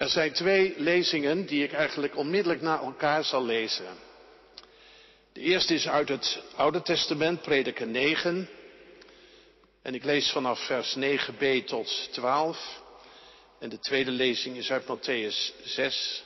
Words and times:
Er 0.00 0.08
zijn 0.08 0.32
twee 0.32 0.74
lezingen 0.76 1.46
die 1.46 1.64
ik 1.64 1.72
eigenlijk 1.72 2.16
onmiddellijk 2.16 2.60
na 2.60 2.80
elkaar 2.80 3.24
zal 3.24 3.44
lezen. 3.44 3.98
De 5.32 5.40
eerste 5.40 5.74
is 5.74 5.88
uit 5.88 6.08
het 6.08 6.42
Oude 6.56 6.82
Testament, 6.82 7.42
prediker 7.42 7.86
9. 7.86 8.48
En 9.82 9.94
ik 9.94 10.04
lees 10.04 10.30
vanaf 10.30 10.66
vers 10.66 10.96
9b 10.96 11.64
tot 11.64 12.08
12. 12.12 12.82
En 13.58 13.68
de 13.68 13.78
tweede 13.78 14.10
lezing 14.10 14.56
is 14.56 14.70
uit 14.70 14.84
Matthäus 14.84 15.64
6. 15.64 16.24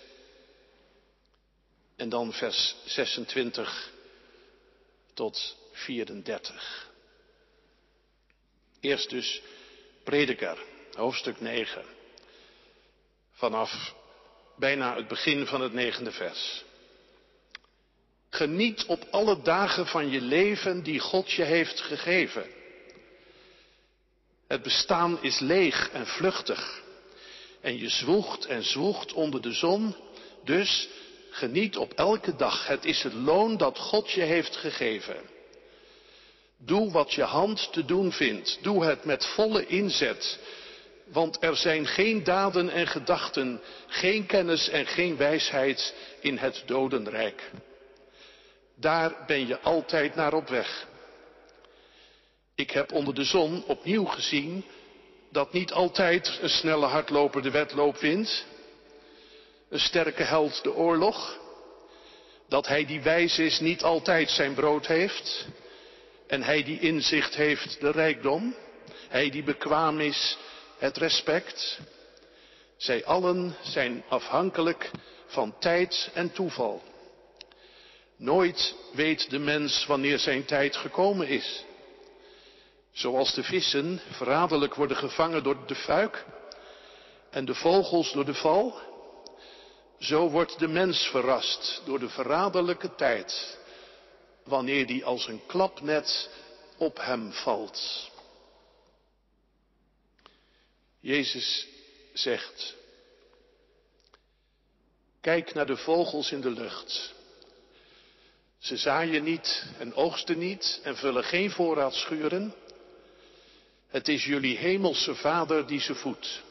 En 1.96 2.08
dan 2.08 2.32
vers 2.32 2.76
26 2.84 3.92
tot 5.14 5.56
34. 5.72 6.90
Eerst 8.80 9.10
dus 9.10 9.42
prediker, 10.04 10.58
hoofdstuk 10.92 11.40
9. 11.40 11.93
Vanaf 13.44 13.94
bijna 14.56 14.96
het 14.96 15.08
begin 15.08 15.46
van 15.46 15.60
het 15.60 15.72
negende 15.72 16.10
vers. 16.12 16.64
Geniet 18.30 18.84
op 18.86 19.06
alle 19.10 19.42
dagen 19.42 19.86
van 19.86 20.10
je 20.10 20.20
leven 20.20 20.82
die 20.82 20.98
God 20.98 21.30
je 21.30 21.42
heeft 21.42 21.80
gegeven. 21.80 22.46
Het 24.46 24.62
bestaan 24.62 25.22
is 25.22 25.38
leeg 25.38 25.90
en 25.90 26.06
vluchtig. 26.06 26.82
En 27.60 27.78
je 27.78 27.88
zwoegt 27.88 28.46
en 28.46 28.62
zwoegt 28.62 29.12
onder 29.12 29.42
de 29.42 29.52
zon. 29.52 29.96
Dus 30.44 30.88
geniet 31.30 31.76
op 31.76 31.92
elke 31.92 32.36
dag. 32.36 32.66
Het 32.66 32.84
is 32.84 33.02
het 33.02 33.12
loon 33.12 33.56
dat 33.56 33.78
God 33.78 34.10
je 34.10 34.22
heeft 34.22 34.56
gegeven. 34.56 35.16
Doe 36.58 36.90
wat 36.90 37.12
je 37.12 37.22
hand 37.22 37.72
te 37.72 37.84
doen 37.84 38.12
vindt. 38.12 38.58
Doe 38.62 38.84
het 38.84 39.04
met 39.04 39.26
volle 39.26 39.66
inzet. 39.66 40.38
Want 41.04 41.42
er 41.42 41.56
zijn 41.56 41.86
geen 41.86 42.24
daden 42.24 42.70
en 42.70 42.86
gedachten, 42.86 43.60
geen 43.86 44.26
kennis 44.26 44.68
en 44.68 44.86
geen 44.86 45.16
wijsheid 45.16 45.94
in 46.20 46.38
het 46.38 46.62
dodenrijk. 46.66 47.50
Daar 48.76 49.14
ben 49.26 49.46
je 49.46 49.60
altijd 49.60 50.14
naar 50.14 50.32
op 50.34 50.48
weg. 50.48 50.86
Ik 52.54 52.70
heb 52.70 52.92
onder 52.92 53.14
de 53.14 53.24
zon 53.24 53.64
opnieuw 53.64 54.04
gezien 54.04 54.64
dat 55.30 55.52
niet 55.52 55.72
altijd 55.72 56.38
een 56.42 56.48
snelle 56.48 56.86
hardloper 56.86 57.42
de 57.42 57.50
wedloop 57.50 57.96
wint, 57.96 58.46
een 59.68 59.80
sterke 59.80 60.22
held 60.22 60.62
de 60.62 60.74
oorlog, 60.74 61.38
dat 62.48 62.66
hij 62.66 62.84
die 62.84 63.02
wijs 63.02 63.38
is 63.38 63.60
niet 63.60 63.82
altijd 63.82 64.30
zijn 64.30 64.54
brood 64.54 64.86
heeft 64.86 65.46
en 66.26 66.42
hij 66.42 66.62
die 66.62 66.80
inzicht 66.80 67.34
heeft 67.34 67.80
de 67.80 67.90
rijkdom, 67.90 68.54
hij 69.08 69.30
die 69.30 69.42
bekwaam 69.42 70.00
is 70.00 70.38
het 70.84 70.96
respect. 70.96 71.78
Zij 72.76 73.04
allen 73.04 73.56
zijn 73.62 74.04
afhankelijk 74.08 74.90
van 75.26 75.58
tijd 75.58 76.10
en 76.14 76.32
toeval. 76.32 76.82
Nooit 78.16 78.74
weet 78.92 79.30
de 79.30 79.38
mens 79.38 79.86
wanneer 79.86 80.18
zijn 80.18 80.44
tijd 80.44 80.76
gekomen 80.76 81.28
is. 81.28 81.64
Zoals 82.92 83.34
de 83.34 83.42
vissen 83.42 84.00
verraderlijk 84.10 84.74
worden 84.74 84.96
gevangen 84.96 85.42
door 85.42 85.66
de 85.66 85.74
fuik 85.74 86.24
en 87.30 87.44
de 87.44 87.54
vogels 87.54 88.12
door 88.12 88.24
de 88.24 88.34
val, 88.34 88.80
zo 89.98 90.30
wordt 90.30 90.58
de 90.58 90.68
mens 90.68 91.06
verrast 91.06 91.82
door 91.84 91.98
de 91.98 92.08
verraderlijke 92.08 92.94
tijd, 92.94 93.58
wanneer 94.44 94.86
die 94.86 95.04
als 95.04 95.28
een 95.28 95.40
klapnet 95.46 96.30
op 96.76 96.96
hem 97.00 97.32
valt. 97.32 98.12
Jezus 101.04 101.66
zegt, 102.12 102.74
kijk 105.20 105.54
naar 105.54 105.66
de 105.66 105.76
vogels 105.76 106.32
in 106.32 106.40
de 106.40 106.50
lucht. 106.50 107.14
Ze 108.58 108.76
zaaien 108.76 109.24
niet 109.24 109.64
en 109.78 109.94
oogsten 109.94 110.38
niet 110.38 110.80
en 110.82 110.96
vullen 110.96 111.24
geen 111.24 111.50
voorraadschuren. 111.50 112.54
Het 113.88 114.08
is 114.08 114.24
jullie 114.24 114.56
hemelse 114.56 115.14
Vader 115.14 115.66
die 115.66 115.80
ze 115.80 115.94
voedt. 115.94 116.42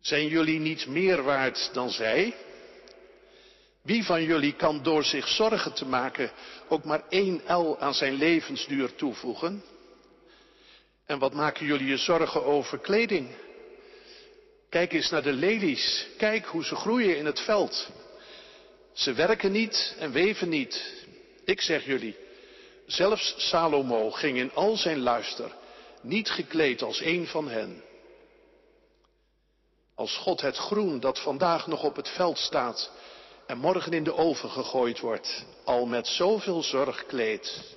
Zijn 0.00 0.26
jullie 0.26 0.58
niet 0.58 0.86
meer 0.86 1.22
waard 1.22 1.70
dan 1.72 1.90
zij? 1.90 2.36
Wie 3.82 4.04
van 4.04 4.22
jullie 4.22 4.54
kan 4.54 4.82
door 4.82 5.04
zich 5.04 5.28
zorgen 5.28 5.72
te 5.74 5.86
maken 5.86 6.32
ook 6.68 6.84
maar 6.84 7.08
één 7.08 7.46
el 7.46 7.78
aan 7.78 7.94
zijn 7.94 8.14
levensduur 8.14 8.94
toevoegen? 8.94 9.64
En 11.06 11.18
wat 11.18 11.34
maken 11.34 11.66
jullie 11.66 11.86
je 11.86 11.96
zorgen 11.96 12.44
over 12.44 12.78
kleding? 12.78 13.28
Kijk 14.68 14.92
eens 14.92 15.10
naar 15.10 15.22
de 15.22 15.32
lelies. 15.32 16.06
Kijk 16.18 16.44
hoe 16.44 16.64
ze 16.64 16.74
groeien 16.74 17.16
in 17.16 17.26
het 17.26 17.40
veld. 17.40 17.88
Ze 18.92 19.12
werken 19.12 19.52
niet 19.52 19.96
en 19.98 20.12
weven 20.12 20.48
niet. 20.48 21.04
Ik 21.44 21.60
zeg 21.60 21.84
jullie, 21.84 22.16
zelfs 22.86 23.34
Salomo 23.36 24.10
ging 24.10 24.38
in 24.38 24.52
al 24.54 24.76
zijn 24.76 24.98
luister 24.98 25.52
niet 26.04 26.30
gekleed 26.30 26.82
als 26.82 27.00
een 27.00 27.26
van 27.26 27.48
hen. 27.48 27.82
Als 29.94 30.16
God 30.16 30.40
het 30.40 30.56
groen 30.56 31.00
dat 31.00 31.18
vandaag 31.18 31.66
nog 31.66 31.82
op 31.82 31.96
het 31.96 32.08
veld 32.08 32.38
staat 32.38 32.90
en 33.46 33.58
morgen 33.58 33.92
in 33.92 34.04
de 34.04 34.14
oven 34.14 34.50
gegooid 34.50 35.00
wordt, 35.00 35.44
al 35.64 35.86
met 35.86 36.06
zoveel 36.06 36.62
zorg 36.62 37.06
kleedt, 37.06 37.76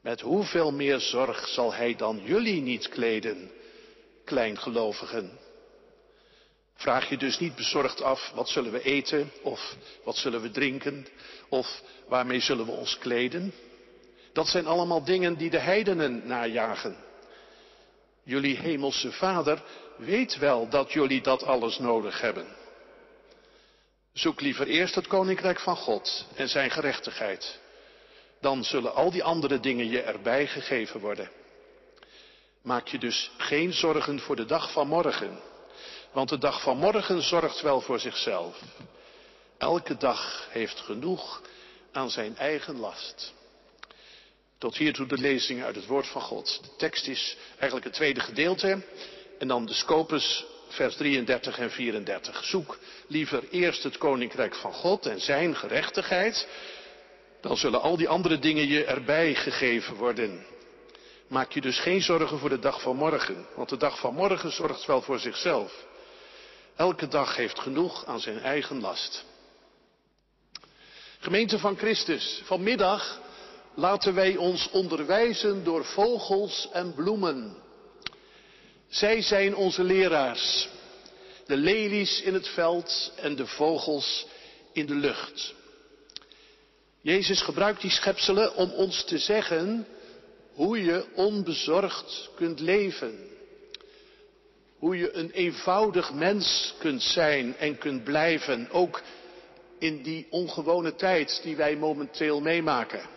met 0.00 0.20
hoeveel 0.20 0.72
meer 0.72 1.00
zorg 1.00 1.48
zal 1.48 1.74
Hij 1.74 1.96
dan 1.96 2.20
jullie 2.24 2.60
niet 2.60 2.88
kleden, 2.88 3.50
kleingelovigen? 4.24 5.38
Vraag 6.74 7.08
je 7.08 7.16
dus 7.16 7.38
niet 7.38 7.54
bezorgd 7.54 8.02
af, 8.02 8.30
wat 8.34 8.48
zullen 8.48 8.72
we 8.72 8.82
eten, 8.82 9.32
of 9.42 9.76
wat 10.04 10.16
zullen 10.16 10.40
we 10.40 10.50
drinken, 10.50 11.06
of 11.48 11.82
waarmee 12.08 12.40
zullen 12.40 12.66
we 12.66 12.72
ons 12.72 12.98
kleden? 12.98 13.52
Dat 14.32 14.48
zijn 14.48 14.66
allemaal 14.66 15.04
dingen 15.04 15.36
die 15.36 15.50
de 15.50 15.58
heidenen 15.58 16.26
najagen. 16.26 16.96
Jullie 18.22 18.56
hemelse 18.56 19.12
Vader 19.12 19.62
weet 19.96 20.38
wel 20.38 20.68
dat 20.68 20.92
jullie 20.92 21.22
dat 21.22 21.42
alles 21.42 21.78
nodig 21.78 22.20
hebben. 22.20 22.46
Zoek 24.12 24.40
liever 24.40 24.66
eerst 24.66 24.94
het 24.94 25.06
koninkrijk 25.06 25.60
van 25.60 25.76
God 25.76 26.26
en 26.34 26.48
zijn 26.48 26.70
gerechtigheid. 26.70 27.59
Dan 28.40 28.64
zullen 28.64 28.94
al 28.94 29.10
die 29.10 29.24
andere 29.24 29.60
dingen 29.60 29.88
je 29.88 30.00
erbij 30.00 30.46
gegeven 30.46 31.00
worden. 31.00 31.30
Maak 32.62 32.88
je 32.88 32.98
dus 32.98 33.30
geen 33.36 33.72
zorgen 33.72 34.20
voor 34.20 34.36
de 34.36 34.44
dag 34.44 34.72
van 34.72 34.88
morgen. 34.88 35.40
Want 36.12 36.28
de 36.28 36.38
dag 36.38 36.62
van 36.62 36.76
morgen 36.76 37.22
zorgt 37.22 37.60
wel 37.60 37.80
voor 37.80 38.00
zichzelf. 38.00 38.62
Elke 39.58 39.96
dag 39.96 40.48
heeft 40.50 40.80
genoeg 40.80 41.42
aan 41.92 42.10
zijn 42.10 42.36
eigen 42.36 42.78
last. 42.78 43.32
Tot 44.58 44.76
hiertoe 44.76 45.06
de 45.06 45.18
lezing 45.18 45.62
uit 45.62 45.74
het 45.74 45.86
woord 45.86 46.06
van 46.06 46.20
God. 46.20 46.60
De 46.62 46.76
tekst 46.76 47.06
is 47.06 47.36
eigenlijk 47.50 47.84
het 47.84 47.94
tweede 47.94 48.20
gedeelte. 48.20 48.82
En 49.38 49.48
dan 49.48 49.66
de 49.66 49.74
scopus, 49.74 50.44
vers 50.68 50.96
33 50.96 51.58
en 51.58 51.70
34. 51.70 52.44
Zoek 52.44 52.78
liever 53.06 53.48
eerst 53.50 53.82
het 53.82 53.98
koninkrijk 53.98 54.54
van 54.54 54.72
God 54.72 55.06
en 55.06 55.20
zijn 55.20 55.56
gerechtigheid. 55.56 56.48
Dan 57.40 57.56
zullen 57.56 57.80
al 57.80 57.96
die 57.96 58.08
andere 58.08 58.38
dingen 58.38 58.66
je 58.68 58.84
erbij 58.84 59.34
gegeven 59.34 59.94
worden. 59.94 60.46
Maak 61.28 61.52
je 61.52 61.60
dus 61.60 61.78
geen 61.78 62.02
zorgen 62.02 62.38
voor 62.38 62.48
de 62.48 62.58
dag 62.58 62.80
van 62.82 62.96
morgen. 62.96 63.46
Want 63.56 63.68
de 63.68 63.76
dag 63.76 63.98
van 63.98 64.14
morgen 64.14 64.52
zorgt 64.52 64.86
wel 64.86 65.02
voor 65.02 65.18
zichzelf. 65.18 65.84
Elke 66.76 67.08
dag 67.08 67.36
heeft 67.36 67.58
genoeg 67.58 68.06
aan 68.06 68.20
zijn 68.20 68.38
eigen 68.38 68.80
last. 68.80 69.24
Gemeente 71.18 71.58
van 71.58 71.76
Christus, 71.76 72.42
vanmiddag 72.44 73.20
laten 73.74 74.14
wij 74.14 74.36
ons 74.36 74.70
onderwijzen 74.70 75.64
door 75.64 75.84
vogels 75.84 76.68
en 76.72 76.94
bloemen. 76.94 77.56
Zij 78.88 79.22
zijn 79.22 79.56
onze 79.56 79.82
leraars, 79.82 80.68
de 81.46 81.56
lelies 81.56 82.20
in 82.20 82.34
het 82.34 82.48
veld 82.48 83.12
en 83.16 83.36
de 83.36 83.46
vogels 83.46 84.26
in 84.72 84.86
de 84.86 84.94
lucht. 84.94 85.54
Jezus 87.00 87.42
gebruikt 87.42 87.80
die 87.80 87.90
schepselen 87.90 88.54
om 88.54 88.70
ons 88.70 89.04
te 89.04 89.18
zeggen 89.18 89.86
hoe 90.52 90.84
je 90.84 91.06
onbezorgd 91.14 92.30
kunt 92.34 92.60
leven. 92.60 93.28
Hoe 94.78 94.96
je 94.96 95.12
een 95.12 95.30
eenvoudig 95.30 96.12
mens 96.12 96.74
kunt 96.78 97.02
zijn 97.02 97.56
en 97.56 97.78
kunt 97.78 98.04
blijven, 98.04 98.70
ook 98.70 99.02
in 99.78 100.02
die 100.02 100.26
ongewone 100.30 100.94
tijd 100.94 101.40
die 101.42 101.56
wij 101.56 101.76
momenteel 101.76 102.40
meemaken. 102.40 103.08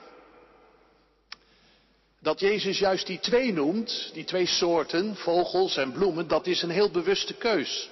Dat 2.19 2.39
Jezus 2.39 2.79
juist 2.79 3.07
die 3.07 3.19
twee 3.19 3.53
noemt, 3.53 4.09
die 4.13 4.23
twee 4.23 4.45
soorten, 4.45 5.15
vogels 5.15 5.77
en 5.77 5.91
bloemen, 5.91 6.27
dat 6.27 6.47
is 6.47 6.61
een 6.61 6.69
heel 6.69 6.91
bewuste 6.91 7.33
keus. 7.33 7.89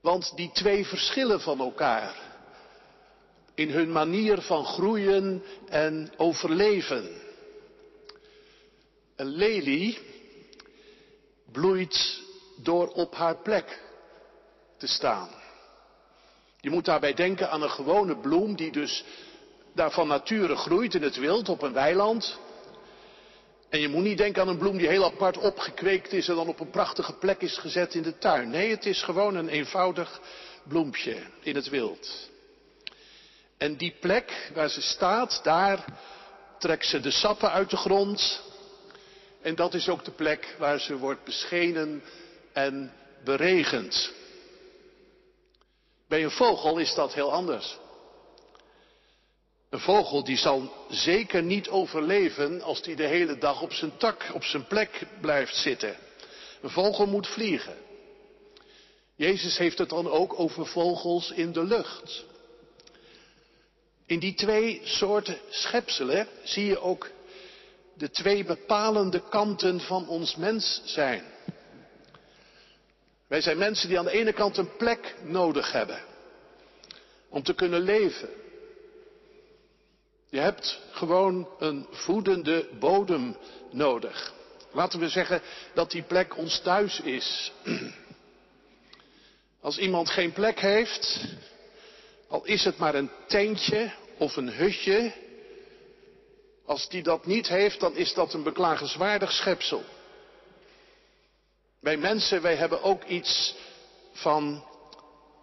Want 0.00 0.32
die 0.36 0.50
twee 0.52 0.86
verschillen 0.86 1.40
van 1.40 1.60
elkaar. 1.60 2.33
In 3.54 3.70
hun 3.70 3.92
manier 3.92 4.40
van 4.40 4.64
groeien 4.64 5.42
en 5.68 6.12
overleven. 6.16 7.10
Een 9.16 9.26
lelie 9.26 9.98
bloeit 11.52 12.22
door 12.56 12.88
op 12.88 13.14
haar 13.14 13.36
plek 13.36 13.82
te 14.76 14.86
staan. 14.86 15.28
Je 16.60 16.70
moet 16.70 16.84
daarbij 16.84 17.14
denken 17.14 17.50
aan 17.50 17.62
een 17.62 17.70
gewone 17.70 18.16
bloem 18.16 18.56
die 18.56 18.72
dus 18.72 19.04
daar 19.72 19.90
van 19.90 20.08
nature 20.08 20.56
groeit 20.56 20.94
in 20.94 21.02
het 21.02 21.16
wild 21.16 21.48
op 21.48 21.62
een 21.62 21.72
weiland. 21.72 22.38
En 23.68 23.80
je 23.80 23.88
moet 23.88 24.02
niet 24.02 24.18
denken 24.18 24.42
aan 24.42 24.48
een 24.48 24.58
bloem 24.58 24.76
die 24.76 24.88
heel 24.88 25.04
apart 25.04 25.36
opgekweekt 25.36 26.12
is 26.12 26.28
en 26.28 26.34
dan 26.34 26.48
op 26.48 26.60
een 26.60 26.70
prachtige 26.70 27.12
plek 27.12 27.40
is 27.40 27.58
gezet 27.58 27.94
in 27.94 28.02
de 28.02 28.18
tuin. 28.18 28.50
Nee, 28.50 28.70
het 28.70 28.86
is 28.86 29.02
gewoon 29.02 29.34
een 29.34 29.48
eenvoudig 29.48 30.20
bloempje 30.68 31.22
in 31.40 31.54
het 31.54 31.68
wild. 31.68 32.30
En 33.64 33.76
die 33.76 33.94
plek 34.00 34.50
waar 34.54 34.68
ze 34.68 34.82
staat, 34.82 35.40
daar 35.42 35.84
trekt 36.58 36.86
ze 36.86 37.00
de 37.00 37.10
sappen 37.10 37.50
uit 37.50 37.70
de 37.70 37.76
grond. 37.76 38.42
En 39.42 39.54
dat 39.54 39.74
is 39.74 39.88
ook 39.88 40.04
de 40.04 40.10
plek 40.10 40.54
waar 40.58 40.80
ze 40.80 40.96
wordt 40.96 41.24
beschenen 41.24 42.02
en 42.52 42.92
beregend. 43.24 44.12
Bij 46.08 46.24
een 46.24 46.30
vogel 46.30 46.78
is 46.78 46.94
dat 46.94 47.14
heel 47.14 47.32
anders. 47.32 47.78
Een 49.70 49.80
vogel 49.80 50.24
die 50.24 50.36
zal 50.36 50.72
zeker 50.88 51.42
niet 51.42 51.68
overleven 51.68 52.62
als 52.62 52.82
die 52.82 52.96
de 52.96 53.06
hele 53.06 53.38
dag 53.38 53.62
op 53.62 53.72
zijn 53.72 53.96
tak, 53.96 54.30
op 54.32 54.44
zijn 54.44 54.66
plek 54.66 55.06
blijft 55.20 55.56
zitten. 55.56 55.96
Een 56.62 56.70
vogel 56.70 57.06
moet 57.06 57.26
vliegen. 57.26 57.76
Jezus 59.16 59.58
heeft 59.58 59.78
het 59.78 59.88
dan 59.88 60.10
ook 60.10 60.38
over 60.38 60.66
vogels 60.66 61.30
in 61.30 61.52
de 61.52 61.64
lucht. 61.64 62.32
In 64.14 64.20
die 64.20 64.34
twee 64.34 64.80
soorten 64.84 65.38
schepselen 65.48 66.28
zie 66.42 66.66
je 66.66 66.80
ook 66.80 67.10
de 67.94 68.10
twee 68.10 68.44
bepalende 68.44 69.22
kanten 69.28 69.80
van 69.80 70.08
ons 70.08 70.36
mens 70.36 70.82
zijn. 70.84 71.24
Wij 73.26 73.40
zijn 73.40 73.58
mensen 73.58 73.88
die 73.88 73.98
aan 73.98 74.04
de 74.04 74.10
ene 74.10 74.32
kant 74.32 74.56
een 74.56 74.76
plek 74.76 75.14
nodig 75.22 75.72
hebben 75.72 76.02
om 77.28 77.42
te 77.42 77.54
kunnen 77.54 77.80
leven. 77.80 78.28
Je 80.30 80.38
hebt 80.38 80.80
gewoon 80.90 81.48
een 81.58 81.86
voedende 81.90 82.68
bodem 82.78 83.36
nodig. 83.70 84.32
Laten 84.72 85.00
we 85.00 85.08
zeggen 85.08 85.42
dat 85.72 85.90
die 85.90 86.02
plek 86.02 86.36
ons 86.36 86.60
thuis 86.60 87.00
is. 87.00 87.52
Als 89.60 89.78
iemand 89.78 90.10
geen 90.10 90.32
plek 90.32 90.60
heeft, 90.60 91.24
al 92.28 92.44
is 92.44 92.64
het 92.64 92.76
maar 92.76 92.94
een 92.94 93.10
tentje 93.26 94.02
of 94.18 94.36
een 94.36 94.52
hutje, 94.52 95.12
als 96.64 96.88
die 96.88 97.02
dat 97.02 97.26
niet 97.26 97.48
heeft, 97.48 97.80
dan 97.80 97.96
is 97.96 98.14
dat 98.14 98.32
een 98.34 98.42
beklagenswaardig 98.42 99.32
schepsel. 99.32 99.84
Wij 101.80 101.96
mensen, 101.96 102.42
wij 102.42 102.56
hebben 102.56 102.82
ook 102.82 103.04
iets 103.04 103.54
van 104.12 104.64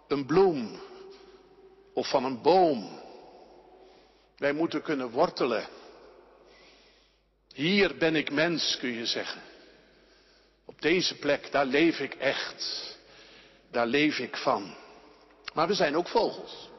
een 0.08 0.26
bloem 0.26 0.80
of 1.94 2.08
van 2.08 2.24
een 2.24 2.42
boom. 2.42 3.00
Wij 4.36 4.52
moeten 4.52 4.82
kunnen 4.82 5.10
wortelen. 5.10 5.68
Hier 7.54 7.96
ben 7.96 8.16
ik 8.16 8.30
mens, 8.30 8.76
kun 8.78 8.92
je 8.92 9.06
zeggen. 9.06 9.42
Op 10.64 10.82
deze 10.82 11.18
plek, 11.18 11.52
daar 11.52 11.66
leef 11.66 12.00
ik 12.00 12.14
echt. 12.14 12.90
Daar 13.70 13.86
leef 13.86 14.18
ik 14.18 14.36
van. 14.36 14.74
Maar 15.54 15.66
we 15.66 15.74
zijn 15.74 15.96
ook 15.96 16.08
vogels. 16.08 16.70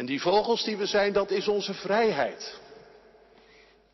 En 0.00 0.06
die 0.06 0.20
vogels 0.20 0.64
die 0.64 0.76
we 0.76 0.86
zijn, 0.86 1.12
dat 1.12 1.30
is 1.30 1.48
onze 1.48 1.74
vrijheid. 1.74 2.58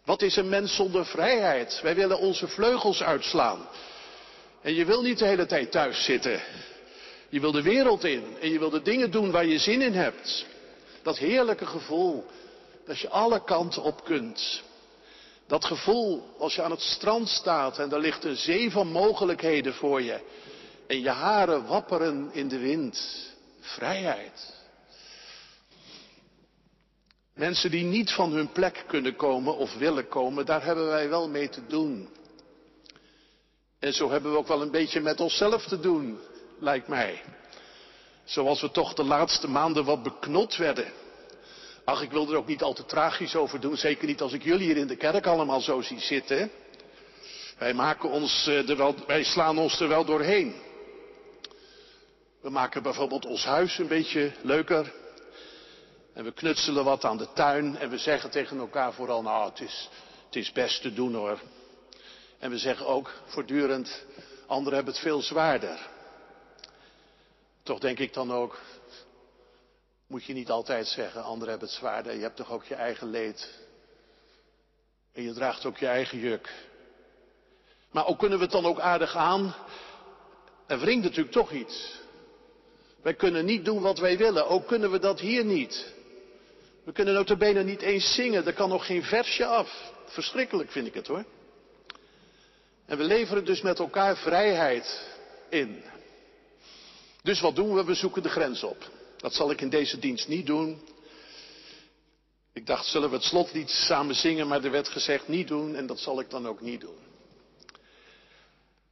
Wat 0.04 0.22
is 0.22 0.36
een 0.36 0.48
mens 0.48 0.74
zonder 0.74 1.06
vrijheid? 1.06 1.80
Wij 1.82 1.94
willen 1.94 2.18
onze 2.18 2.48
vleugels 2.48 3.02
uitslaan. 3.02 3.68
En 4.62 4.74
je 4.74 4.84
wil 4.84 5.02
niet 5.02 5.18
de 5.18 5.24
hele 5.26 5.46
tijd 5.46 5.70
thuis 5.70 6.04
zitten. 6.04 6.42
Je 7.28 7.40
wil 7.40 7.52
de 7.52 7.62
wereld 7.62 8.04
in 8.04 8.36
en 8.40 8.50
je 8.50 8.58
wil 8.58 8.70
de 8.70 8.82
dingen 8.82 9.10
doen 9.10 9.30
waar 9.30 9.46
je 9.46 9.58
zin 9.58 9.82
in 9.82 9.92
hebt. 9.92 10.46
Dat 11.02 11.18
heerlijke 11.18 11.66
gevoel 11.66 12.24
dat 12.84 12.98
je 12.98 13.08
alle 13.08 13.44
kanten 13.44 13.82
op 13.82 14.04
kunt. 14.04 14.62
Dat 15.46 15.64
gevoel 15.64 16.34
als 16.38 16.54
je 16.54 16.62
aan 16.62 16.70
het 16.70 16.80
strand 16.80 17.28
staat 17.28 17.78
en 17.78 17.92
er 17.92 18.00
ligt 18.00 18.24
een 18.24 18.36
zee 18.36 18.70
van 18.70 18.86
mogelijkheden 18.86 19.74
voor 19.74 20.02
je. 20.02 20.20
En 20.86 21.00
je 21.00 21.10
haren 21.10 21.66
wapperen 21.66 22.28
in 22.32 22.48
de 22.48 22.58
wind. 22.58 23.24
Vrijheid. 23.60 24.54
Mensen 27.36 27.70
die 27.70 27.84
niet 27.84 28.12
van 28.12 28.32
hun 28.32 28.52
plek 28.52 28.84
kunnen 28.86 29.16
komen 29.16 29.56
of 29.56 29.74
willen 29.74 30.08
komen, 30.08 30.46
daar 30.46 30.64
hebben 30.64 30.86
wij 30.86 31.08
wel 31.08 31.28
mee 31.28 31.48
te 31.48 31.66
doen. 31.66 32.08
En 33.78 33.92
zo 33.92 34.10
hebben 34.10 34.32
we 34.32 34.38
ook 34.38 34.48
wel 34.48 34.62
een 34.62 34.70
beetje 34.70 35.00
met 35.00 35.20
onszelf 35.20 35.66
te 35.66 35.80
doen, 35.80 36.18
lijkt 36.58 36.88
mij. 36.88 37.22
Zoals 38.24 38.60
we 38.60 38.70
toch 38.70 38.94
de 38.94 39.04
laatste 39.04 39.48
maanden 39.48 39.84
wat 39.84 40.02
beknot 40.02 40.56
werden. 40.56 40.92
Ach, 41.84 42.02
ik 42.02 42.10
wil 42.10 42.30
er 42.30 42.36
ook 42.36 42.46
niet 42.46 42.62
al 42.62 42.72
te 42.72 42.84
tragisch 42.84 43.36
over 43.36 43.60
doen, 43.60 43.76
zeker 43.76 44.06
niet 44.06 44.20
als 44.20 44.32
ik 44.32 44.42
jullie 44.42 44.66
hier 44.66 44.76
in 44.76 44.86
de 44.86 44.96
kerk 44.96 45.26
allemaal 45.26 45.60
zo 45.60 45.80
zie 45.80 46.00
zitten. 46.00 46.50
Wij 47.58 47.74
maken 47.74 48.10
ons 48.10 48.46
eh, 48.46 48.68
er 48.68 48.76
wel, 48.76 48.94
wij 49.06 49.24
slaan 49.24 49.58
ons 49.58 49.80
er 49.80 49.88
wel 49.88 50.04
doorheen. 50.04 50.54
We 52.40 52.50
maken 52.50 52.82
bijvoorbeeld 52.82 53.26
ons 53.26 53.44
huis 53.44 53.78
een 53.78 53.88
beetje 53.88 54.32
leuker. 54.42 54.92
En 56.16 56.24
we 56.24 56.32
knutselen 56.32 56.84
wat 56.84 57.04
aan 57.04 57.16
de 57.16 57.32
tuin 57.32 57.76
en 57.76 57.90
we 57.90 57.98
zeggen 57.98 58.30
tegen 58.30 58.58
elkaar 58.58 58.92
vooral, 58.92 59.22
nou 59.22 59.50
het 59.50 59.60
is, 59.60 59.88
het 60.24 60.36
is 60.36 60.52
best 60.52 60.82
te 60.82 60.92
doen 60.92 61.14
hoor. 61.14 61.40
En 62.38 62.50
we 62.50 62.58
zeggen 62.58 62.86
ook 62.86 63.12
voortdurend, 63.24 64.04
anderen 64.46 64.74
hebben 64.74 64.94
het 64.94 65.02
veel 65.02 65.22
zwaarder. 65.22 65.88
Toch 67.62 67.78
denk 67.78 67.98
ik 67.98 68.14
dan 68.14 68.32
ook, 68.32 68.60
moet 70.06 70.24
je 70.24 70.32
niet 70.32 70.50
altijd 70.50 70.86
zeggen, 70.86 71.22
anderen 71.22 71.48
hebben 71.48 71.68
het 71.68 71.76
zwaarder. 71.78 72.14
Je 72.14 72.22
hebt 72.22 72.36
toch 72.36 72.50
ook 72.50 72.64
je 72.64 72.74
eigen 72.74 73.10
leed. 73.10 73.54
En 75.12 75.22
je 75.22 75.32
draagt 75.32 75.66
ook 75.66 75.78
je 75.78 75.86
eigen 75.86 76.18
juk. 76.18 76.52
Maar 77.90 78.06
ook 78.06 78.18
kunnen 78.18 78.38
we 78.38 78.44
het 78.44 78.52
dan 78.52 78.66
ook 78.66 78.80
aardig 78.80 79.16
aan. 79.16 79.54
Er 80.66 80.78
wringt 80.78 81.04
natuurlijk 81.04 81.32
toch 81.32 81.50
iets. 81.50 82.00
Wij 83.02 83.14
kunnen 83.14 83.44
niet 83.44 83.64
doen 83.64 83.82
wat 83.82 83.98
wij 83.98 84.16
willen. 84.16 84.48
Ook 84.48 84.66
kunnen 84.66 84.90
we 84.90 84.98
dat 84.98 85.20
hier 85.20 85.44
niet. 85.44 85.94
We 86.86 86.92
kunnen 86.92 87.14
notabene 87.14 87.62
niet 87.62 87.82
eens 87.82 88.14
zingen. 88.14 88.46
Er 88.46 88.52
kan 88.52 88.68
nog 88.68 88.86
geen 88.86 89.02
versje 89.02 89.46
af. 89.46 89.92
Verschrikkelijk 90.04 90.70
vind 90.70 90.86
ik 90.86 90.94
het 90.94 91.06
hoor. 91.06 91.24
En 92.86 92.98
we 92.98 93.04
leveren 93.04 93.44
dus 93.44 93.60
met 93.60 93.78
elkaar 93.78 94.16
vrijheid 94.16 95.06
in. 95.48 95.82
Dus 97.22 97.40
wat 97.40 97.56
doen 97.56 97.74
we? 97.74 97.84
We 97.84 97.94
zoeken 97.94 98.22
de 98.22 98.28
grens 98.28 98.62
op. 98.62 98.90
Dat 99.16 99.34
zal 99.34 99.50
ik 99.50 99.60
in 99.60 99.68
deze 99.68 99.98
dienst 99.98 100.28
niet 100.28 100.46
doen. 100.46 100.80
Ik 102.52 102.66
dacht, 102.66 102.86
zullen 102.86 103.08
we 103.08 103.14
het 103.16 103.24
slotlied 103.24 103.70
samen 103.70 104.14
zingen, 104.14 104.48
maar 104.48 104.64
er 104.64 104.70
werd 104.70 104.88
gezegd 104.88 105.28
niet 105.28 105.48
doen 105.48 105.74
en 105.74 105.86
dat 105.86 105.98
zal 105.98 106.20
ik 106.20 106.30
dan 106.30 106.46
ook 106.46 106.60
niet 106.60 106.80
doen. 106.80 106.98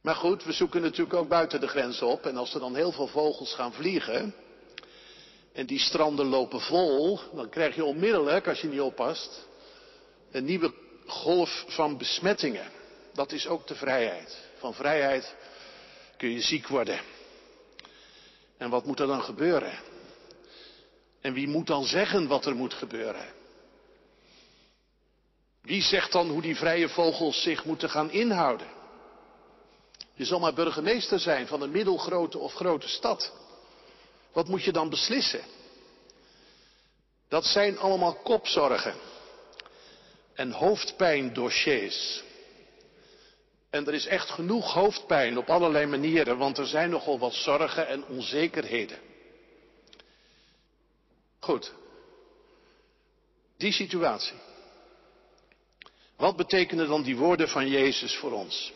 Maar 0.01 0.15
goed, 0.15 0.43
we 0.43 0.51
zoeken 0.51 0.81
natuurlijk 0.81 1.13
ook 1.13 1.27
buiten 1.27 1.59
de 1.59 1.67
grens 1.67 2.01
op 2.01 2.25
en 2.25 2.37
als 2.37 2.53
er 2.53 2.59
dan 2.59 2.75
heel 2.75 2.91
veel 2.91 3.07
vogels 3.07 3.53
gaan 3.53 3.73
vliegen 3.73 4.33
en 5.55 5.65
die 5.65 5.79
stranden 5.79 6.25
lopen 6.25 6.61
vol, 6.61 7.19
dan 7.33 7.49
krijg 7.49 7.75
je 7.75 7.83
onmiddellijk, 7.83 8.47
als 8.47 8.61
je 8.61 8.67
niet 8.67 8.81
oppast, 8.81 9.47
een 10.31 10.45
nieuwe 10.45 10.73
golf 11.05 11.65
van 11.67 11.97
besmettingen. 11.97 12.71
Dat 13.13 13.31
is 13.31 13.47
ook 13.47 13.67
de 13.67 13.75
vrijheid. 13.75 14.37
Van 14.57 14.73
vrijheid 14.73 15.35
kun 16.17 16.29
je 16.29 16.41
ziek 16.41 16.67
worden. 16.67 16.99
En 18.57 18.69
wat 18.69 18.85
moet 18.85 18.99
er 18.99 19.07
dan 19.07 19.23
gebeuren? 19.23 19.79
En 21.21 21.33
wie 21.33 21.47
moet 21.47 21.67
dan 21.67 21.85
zeggen 21.85 22.27
wat 22.27 22.45
er 22.45 22.55
moet 22.55 22.73
gebeuren? 22.73 23.33
Wie 25.61 25.81
zegt 25.81 26.11
dan 26.11 26.29
hoe 26.29 26.41
die 26.41 26.55
vrije 26.55 26.89
vogels 26.89 27.41
zich 27.41 27.65
moeten 27.65 27.89
gaan 27.89 28.11
inhouden? 28.11 28.67
Je 30.13 30.25
zal 30.25 30.39
maar 30.39 30.53
burgemeester 30.53 31.19
zijn 31.19 31.47
van 31.47 31.61
een 31.61 31.71
middelgrote 31.71 32.37
of 32.37 32.53
grote 32.53 32.87
stad. 32.87 33.33
Wat 34.35 34.47
moet 34.47 34.63
je 34.63 34.71
dan 34.71 34.89
beslissen? 34.89 35.43
Dat 37.27 37.45
zijn 37.45 37.77
allemaal 37.77 38.13
kopzorgen 38.13 38.95
en 40.33 40.51
hoofdpijndossiers. 40.51 42.23
En 43.69 43.87
er 43.87 43.93
is 43.93 44.05
echt 44.05 44.29
genoeg 44.29 44.73
hoofdpijn 44.73 45.37
op 45.37 45.49
allerlei 45.49 45.85
manieren, 45.85 46.37
want 46.37 46.57
er 46.57 46.65
zijn 46.65 46.89
nogal 46.89 47.19
wat 47.19 47.33
zorgen 47.33 47.87
en 47.87 48.05
onzekerheden. 48.05 48.99
Goed. 51.39 51.73
Die 53.57 53.71
situatie. 53.71 54.37
Wat 56.15 56.35
betekenen 56.35 56.87
dan 56.87 57.03
die 57.03 57.17
woorden 57.17 57.49
van 57.49 57.67
Jezus 57.67 58.15
voor 58.15 58.31
ons? 58.31 58.73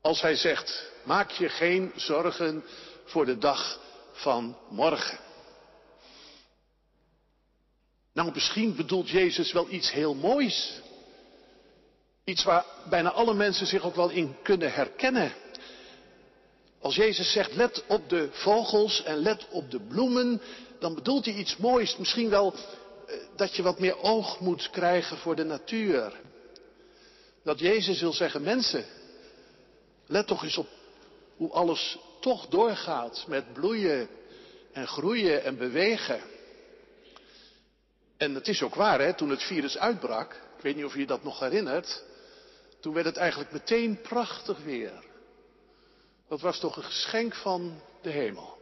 Als 0.00 0.20
hij 0.20 0.36
zegt, 0.36 0.90
maak 1.04 1.30
je 1.30 1.48
geen 1.48 1.92
zorgen 1.96 2.64
voor 3.12 3.26
de 3.26 3.38
dag 3.38 3.80
van 4.12 4.56
morgen. 4.68 5.18
Nou, 8.12 8.32
misschien 8.32 8.76
bedoelt 8.76 9.08
Jezus 9.08 9.52
wel 9.52 9.70
iets 9.70 9.90
heel 9.90 10.14
moois. 10.14 10.80
Iets 12.24 12.44
waar 12.44 12.64
bijna 12.88 13.10
alle 13.10 13.34
mensen 13.34 13.66
zich 13.66 13.82
ook 13.82 13.94
wel 13.94 14.10
in 14.10 14.36
kunnen 14.42 14.72
herkennen. 14.72 15.32
Als 16.80 16.94
Jezus 16.94 17.32
zegt, 17.32 17.54
let 17.54 17.84
op 17.86 18.08
de 18.08 18.28
vogels 18.32 19.02
en 19.02 19.16
let 19.16 19.48
op 19.48 19.70
de 19.70 19.80
bloemen, 19.80 20.40
dan 20.78 20.94
bedoelt 20.94 21.24
hij 21.24 21.34
iets 21.34 21.56
moois. 21.56 21.96
Misschien 21.96 22.30
wel 22.30 22.54
eh, 22.54 23.16
dat 23.36 23.56
je 23.56 23.62
wat 23.62 23.78
meer 23.78 23.98
oog 23.98 24.40
moet 24.40 24.70
krijgen 24.70 25.16
voor 25.16 25.36
de 25.36 25.44
natuur. 25.44 26.20
Dat 27.44 27.58
Jezus 27.58 28.00
wil 28.00 28.12
zeggen, 28.12 28.42
mensen, 28.42 28.84
let 30.06 30.26
toch 30.26 30.42
eens 30.42 30.56
op 30.56 30.68
hoe 31.36 31.50
alles 31.50 31.98
toch 32.22 32.46
doorgaat 32.46 33.24
met 33.28 33.52
bloeien 33.52 34.08
en 34.72 34.86
groeien 34.86 35.44
en 35.44 35.56
bewegen. 35.56 36.20
En 38.16 38.34
het 38.34 38.48
is 38.48 38.62
ook 38.62 38.74
waar, 38.74 39.00
hè, 39.00 39.14
toen 39.14 39.30
het 39.30 39.42
virus 39.42 39.78
uitbrak, 39.78 40.32
ik 40.32 40.62
weet 40.62 40.76
niet 40.76 40.84
of 40.84 40.94
je 40.94 41.06
dat 41.06 41.22
nog 41.22 41.38
herinnert, 41.38 42.04
toen 42.80 42.94
werd 42.94 43.06
het 43.06 43.16
eigenlijk 43.16 43.52
meteen 43.52 44.00
prachtig 44.00 44.58
weer. 44.58 44.92
Dat 46.28 46.40
was 46.40 46.58
toch 46.58 46.76
een 46.76 46.82
geschenk 46.82 47.34
van 47.34 47.80
de 48.02 48.10
hemel. 48.10 48.58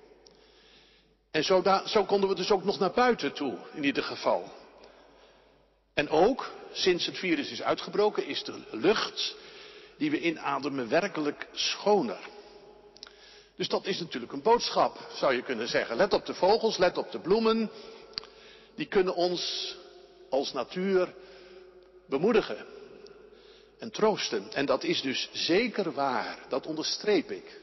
En 1.30 1.44
zo, 1.44 1.62
zo, 1.86 2.04
konden 2.04 2.28
we 2.28 2.34
dus 2.34 2.50
ook 2.50 2.64
nog 2.64 2.78
naar 2.78 2.92
buiten 2.92 3.32
toe, 3.32 3.58
in 3.72 3.84
ieder 3.84 4.02
geval. 4.02 4.52
En 5.94 6.08
ook, 6.08 6.50
sinds 6.72 7.06
het 7.06 7.18
virus 7.18 7.50
is 7.50 7.62
uitgebroken, 7.62 8.26
is 8.26 8.44
de 8.44 8.62
lucht 8.70 9.36
die 9.96 10.10
we 10.10 10.20
inademen 10.20 10.88
werkelijk 10.88 11.46
schoner. 11.52 12.28
Dus 13.60 13.68
dat 13.68 13.86
is 13.86 13.98
natuurlijk 13.98 14.32
een 14.32 14.42
boodschap, 14.42 14.98
zou 15.12 15.34
je 15.34 15.42
kunnen 15.42 15.68
zeggen. 15.68 15.96
Let 15.96 16.12
op 16.12 16.26
de 16.26 16.34
vogels, 16.34 16.78
let 16.78 16.96
op 16.96 17.10
de 17.10 17.18
bloemen. 17.18 17.70
Die 18.74 18.86
kunnen 18.86 19.14
ons 19.14 19.76
als 20.30 20.52
natuur 20.52 21.14
bemoedigen 22.06 22.66
en 23.78 23.90
troosten. 23.90 24.52
En 24.52 24.66
dat 24.66 24.84
is 24.84 25.02
dus 25.02 25.28
zeker 25.32 25.92
waar, 25.92 26.38
dat 26.48 26.66
onderstreep 26.66 27.30
ik. 27.30 27.60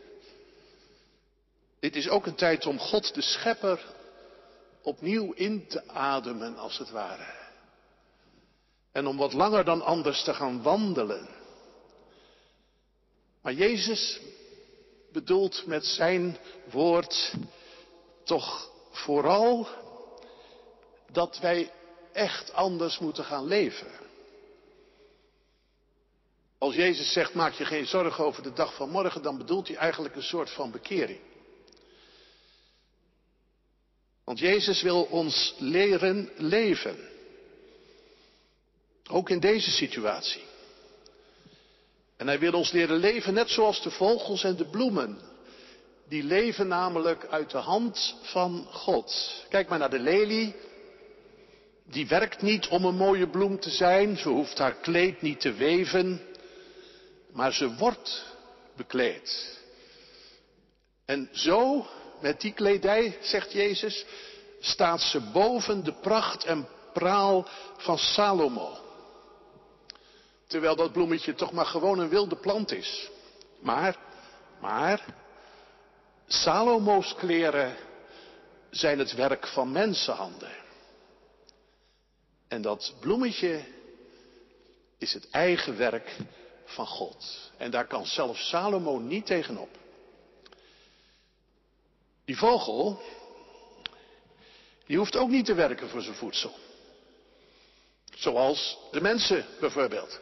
Dit 1.80 1.96
is 1.96 2.10
ook 2.10 2.26
een 2.26 2.36
tijd 2.36 2.66
om 2.66 2.80
God 2.80 3.14
de 3.14 3.22
Schepper 3.22 3.86
opnieuw 4.82 5.32
in 5.32 5.68
te 5.68 5.88
ademen, 5.88 6.58
als 6.58 6.78
het 6.78 6.90
ware. 6.90 7.34
En 8.92 9.08
om 9.08 9.18
wat 9.18 9.34
langer 9.34 9.64
dan 9.64 9.82
anders 9.82 10.24
te 10.24 10.34
gaan 10.34 10.62
wandelen. 10.62 11.30
Maar 13.42 13.54
Jezus 13.54 14.20
bedoelt 15.18 15.66
met 15.66 15.86
zijn 15.86 16.38
woord 16.72 17.34
toch 18.24 18.72
vooral 18.92 19.68
dat 21.12 21.40
wij 21.40 21.72
echt 22.12 22.54
anders 22.54 23.00
moeten 23.00 23.24
gaan 23.24 23.46
leven. 23.46 23.88
Als 26.58 26.76
Jezus 26.76 27.14
zegt, 27.14 27.34
maak 27.34 27.54
je 27.54 27.66
geen 27.66 27.86
zorgen 27.86 28.26
over 28.26 28.44
de 28.44 28.54
dag 28.54 28.76
van 28.76 28.90
morgen, 28.90 29.22
dan 29.22 29.38
bedoelt 29.38 29.68
hij 29.68 29.78
eigenlijk 29.78 30.16
een 30.16 30.24
soort 30.24 30.50
van 30.50 30.72
bekering. 30.72 31.20
Want 34.24 34.40
Jezus 34.40 34.82
wil 34.82 35.04
ons 35.04 35.56
leren 35.58 36.30
leven. 36.36 37.10
Ook 39.10 39.30
in 39.30 39.40
deze 39.40 39.72
situatie. 39.72 40.44
En 42.18 42.28
hij 42.28 42.40
wil 42.40 42.54
ons 42.54 42.72
leren 42.72 42.98
leven 42.98 43.34
net 43.34 43.50
zoals 43.50 43.82
de 43.82 43.92
vogels 43.92 44.44
en 44.44 44.56
de 44.56 44.70
bloemen. 44.70 45.20
Die 46.08 46.24
leven 46.24 46.68
namelijk 46.68 47.28
uit 47.30 47.52
de 47.52 47.58
hand 47.58 48.16
van 48.22 48.68
God. 48.72 49.44
Kijk 49.50 49.70
maar 49.70 49.80
naar 49.80 49.90
de 49.90 50.00
lelie. 50.00 50.56
Die 51.86 52.08
werkt 52.08 52.42
niet 52.42 52.68
om 52.68 52.86
een 52.86 52.96
mooie 52.96 53.30
bloem 53.30 53.60
te 53.60 53.70
zijn. 53.70 54.18
Ze 54.18 54.30
hoeft 54.30 54.58
haar 54.58 54.74
kleed 54.74 55.22
niet 55.22 55.40
te 55.40 55.54
weven. 55.54 56.22
Maar 57.32 57.54
ze 57.54 57.76
wordt 57.76 58.26
bekleed. 58.76 59.60
En 61.06 61.30
zo, 61.32 61.88
met 62.22 62.42
die 62.42 62.54
kledij, 62.54 63.18
zegt 63.22 63.52
Jezus, 63.52 64.06
staat 64.60 65.02
ze 65.02 65.20
boven 65.20 65.84
de 65.84 65.94
pracht 65.94 66.44
en 66.44 66.68
praal 66.94 67.48
van 67.78 67.98
Salomo. 67.98 68.87
Terwijl 70.48 70.76
dat 70.76 70.92
bloemetje 70.92 71.34
toch 71.34 71.52
maar 71.52 71.66
gewoon 71.66 72.00
een 72.00 72.10
wilde 72.10 72.36
plant 72.36 72.72
is. 72.72 73.10
Maar, 73.60 73.98
maar, 74.62 75.06
Salomo's 76.28 77.16
kleren 77.16 77.76
zijn 78.70 79.00
het 79.00 79.14
werk 79.14 79.48
van 79.48 79.72
mensenhanden. 79.72 80.52
En 82.48 82.62
dat 82.62 82.96
bloemetje 83.00 83.66
is 84.98 85.14
het 85.14 85.30
eigen 85.30 85.78
werk 85.78 86.18
van 86.66 86.88
God. 86.88 87.52
En 87.58 87.72
daar 87.72 87.88
kan 87.88 88.06
zelfs 88.06 88.50
Salomo 88.50 88.98
niet 88.98 89.26
tegenop. 89.26 89.78
Die 92.26 92.38
vogel, 92.38 93.02
die 94.86 94.98
hoeft 94.98 95.16
ook 95.16 95.30
niet 95.30 95.46
te 95.46 95.54
werken 95.54 95.90
voor 95.90 96.02
zijn 96.02 96.16
voedsel. 96.16 96.56
Zoals 98.16 98.78
de 98.92 99.02
mensen 99.02 99.46
bijvoorbeeld. 99.60 100.20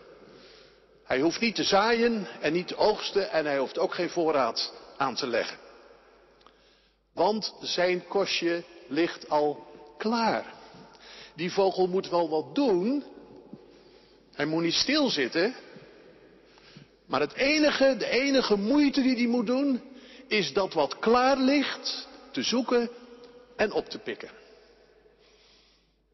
Hij 1.05 1.19
hoeft 1.19 1.39
niet 1.39 1.55
te 1.55 1.63
zaaien 1.63 2.27
en 2.41 2.53
niet 2.53 2.67
te 2.67 2.75
oogsten 2.75 3.31
en 3.31 3.45
hij 3.45 3.57
hoeft 3.57 3.77
ook 3.77 3.93
geen 3.93 4.09
voorraad 4.09 4.73
aan 4.97 5.15
te 5.15 5.27
leggen. 5.27 5.57
Want 7.13 7.53
zijn 7.61 8.07
kostje 8.07 8.63
ligt 8.87 9.29
al 9.29 9.67
klaar. 9.97 10.53
Die 11.35 11.51
vogel 11.51 11.87
moet 11.87 12.09
wel 12.09 12.29
wat 12.29 12.55
doen. 12.55 13.03
Hij 14.33 14.45
moet 14.45 14.63
niet 14.63 14.73
stilzitten. 14.73 15.55
Maar 17.05 17.19
het 17.19 17.33
enige, 17.33 17.95
de 17.97 18.09
enige 18.09 18.55
moeite 18.55 19.01
die 19.01 19.15
hij 19.15 19.27
moet 19.27 19.45
doen, 19.47 19.81
is 20.27 20.53
dat 20.53 20.73
wat 20.73 20.99
klaar 20.99 21.37
ligt 21.37 22.07
te 22.31 22.41
zoeken 22.41 22.89
en 23.55 23.71
op 23.71 23.89
te 23.89 23.99
pikken. 23.99 24.29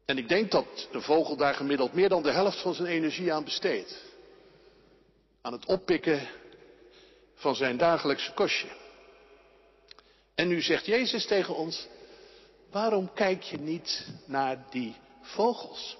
En 0.04 0.18
ik 0.18 0.28
denk 0.28 0.50
dat 0.50 0.88
de 0.90 1.00
vogel 1.00 1.36
daar 1.36 1.54
gemiddeld 1.54 1.92
meer 1.92 2.08
dan 2.08 2.22
de 2.22 2.32
helft 2.32 2.60
van 2.60 2.74
zijn 2.74 2.88
energie 2.88 3.32
aan 3.32 3.44
besteedt 3.44 4.10
aan 5.42 5.52
het 5.52 5.66
oppikken 5.66 6.28
van 7.34 7.54
zijn 7.54 7.76
dagelijkse 7.76 8.32
kostje. 8.32 8.68
En 10.34 10.48
nu 10.48 10.60
zegt 10.60 10.86
Jezus 10.86 11.26
tegen 11.26 11.56
ons, 11.56 11.86
waarom 12.70 13.12
kijk 13.12 13.42
je 13.42 13.58
niet 13.58 14.06
naar 14.26 14.64
die 14.70 14.96
vogels? 15.20 15.96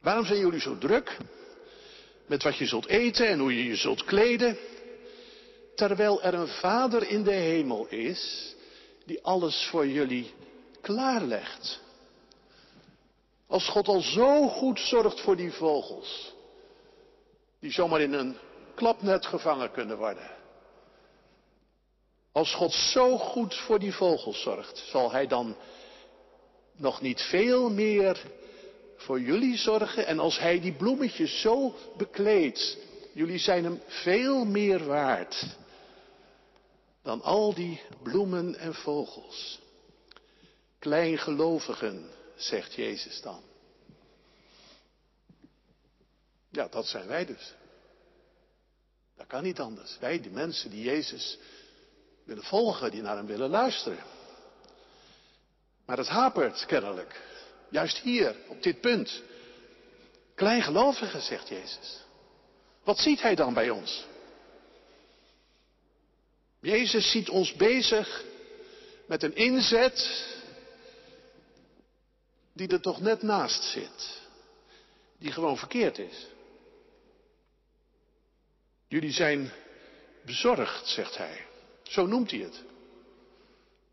Waarom 0.00 0.24
zijn 0.24 0.38
jullie 0.38 0.60
zo 0.60 0.78
druk 0.78 1.16
met 2.26 2.42
wat 2.42 2.56
je 2.56 2.66
zult 2.66 2.86
eten 2.86 3.28
en 3.28 3.38
hoe 3.38 3.56
je 3.56 3.64
je 3.64 3.76
zult 3.76 4.04
kleden, 4.04 4.58
terwijl 5.74 6.22
er 6.22 6.34
een 6.34 6.48
Vader 6.48 7.08
in 7.08 7.22
de 7.22 7.34
hemel 7.34 7.86
is 7.86 8.54
die 9.04 9.22
alles 9.22 9.66
voor 9.70 9.86
jullie 9.86 10.32
klaarlegt? 10.80 11.80
Als 13.46 13.68
God 13.68 13.88
al 13.88 14.00
zo 14.00 14.48
goed 14.48 14.80
zorgt 14.80 15.20
voor 15.20 15.36
die 15.36 15.52
vogels, 15.52 16.33
die 17.64 17.72
zomaar 17.72 18.00
in 18.00 18.12
een 18.12 18.36
klapnet 18.74 19.26
gevangen 19.26 19.70
kunnen 19.70 19.96
worden. 19.96 20.30
Als 22.32 22.54
God 22.54 22.72
zo 22.72 23.18
goed 23.18 23.54
voor 23.54 23.78
die 23.78 23.92
vogels 23.92 24.42
zorgt, 24.42 24.78
zal 24.78 25.12
Hij 25.12 25.26
dan 25.26 25.56
nog 26.76 27.00
niet 27.00 27.20
veel 27.20 27.70
meer 27.70 28.22
voor 28.96 29.20
jullie 29.20 29.56
zorgen? 29.56 30.06
En 30.06 30.18
als 30.18 30.38
Hij 30.38 30.60
die 30.60 30.72
bloemetjes 30.72 31.40
zo 31.40 31.74
bekleedt, 31.96 32.78
jullie 33.12 33.38
zijn 33.38 33.64
Hem 33.64 33.82
veel 33.86 34.44
meer 34.44 34.84
waard 34.84 35.46
dan 37.02 37.22
al 37.22 37.54
die 37.54 37.80
bloemen 38.02 38.56
en 38.56 38.74
vogels. 38.74 39.60
Kleingelovigen, 40.78 42.10
zegt 42.36 42.74
Jezus 42.74 43.20
dan. 43.20 43.53
Ja, 46.54 46.68
dat 46.68 46.86
zijn 46.86 47.06
wij 47.06 47.26
dus. 47.26 47.54
Dat 49.16 49.26
kan 49.26 49.42
niet 49.42 49.60
anders. 49.60 49.98
Wij, 50.00 50.20
die 50.20 50.30
mensen 50.30 50.70
die 50.70 50.84
Jezus 50.84 51.38
willen 52.24 52.44
volgen, 52.44 52.90
die 52.90 53.02
naar 53.02 53.16
hem 53.16 53.26
willen 53.26 53.50
luisteren. 53.50 54.04
Maar 55.86 55.96
het 55.96 56.08
hapert 56.08 56.66
kennelijk. 56.66 57.20
Juist 57.70 57.98
hier, 57.98 58.36
op 58.48 58.62
dit 58.62 58.80
punt. 58.80 59.22
Kleingelovigen, 60.34 61.22
zegt 61.22 61.48
Jezus. 61.48 62.02
Wat 62.84 62.98
ziet 62.98 63.22
hij 63.22 63.34
dan 63.34 63.54
bij 63.54 63.70
ons? 63.70 64.04
Jezus 66.60 67.10
ziet 67.10 67.28
ons 67.28 67.52
bezig 67.52 68.24
met 69.06 69.22
een 69.22 69.34
inzet 69.34 70.26
die 72.52 72.68
er 72.68 72.80
toch 72.80 73.00
net 73.00 73.22
naast 73.22 73.62
zit. 73.62 74.22
Die 75.18 75.32
gewoon 75.32 75.56
verkeerd 75.58 75.98
is. 75.98 76.32
Jullie 78.94 79.12
zijn 79.12 79.52
bezorgd, 80.24 80.88
zegt 80.88 81.16
hij. 81.16 81.46
Zo 81.82 82.06
noemt 82.06 82.30
hij 82.30 82.40
het. 82.40 82.62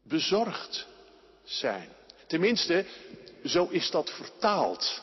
Bezorgd 0.03 0.87
zijn. 1.43 1.89
Tenminste, 2.27 2.85
zo 3.45 3.67
is 3.67 3.91
dat 3.91 4.09
vertaald. 4.09 5.01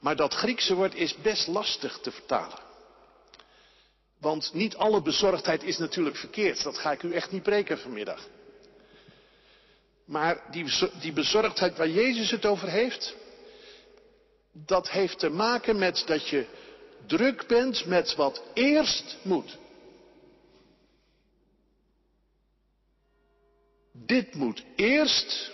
Maar 0.00 0.16
dat 0.16 0.34
Griekse 0.34 0.74
woord 0.74 0.94
is 0.94 1.16
best 1.16 1.46
lastig 1.46 1.98
te 1.98 2.10
vertalen. 2.10 2.58
Want 4.18 4.52
niet 4.52 4.76
alle 4.76 5.02
bezorgdheid 5.02 5.62
is 5.62 5.78
natuurlijk 5.78 6.16
verkeerd. 6.16 6.62
Dat 6.62 6.78
ga 6.78 6.92
ik 6.92 7.02
u 7.02 7.12
echt 7.12 7.30
niet 7.30 7.42
preken 7.42 7.78
vanmiddag. 7.78 8.28
Maar 10.04 10.42
die 11.00 11.12
bezorgdheid 11.12 11.76
waar 11.76 11.88
Jezus 11.88 12.30
het 12.30 12.46
over 12.46 12.68
heeft, 12.68 13.14
dat 14.52 14.90
heeft 14.90 15.18
te 15.18 15.28
maken 15.28 15.78
met 15.78 16.02
dat 16.06 16.28
je 16.28 16.46
druk 17.06 17.46
bent 17.46 17.86
met 17.86 18.14
wat 18.14 18.42
eerst 18.54 19.16
moet. 19.22 19.58
Dit 23.92 24.34
moet 24.34 24.64
eerst. 24.76 25.50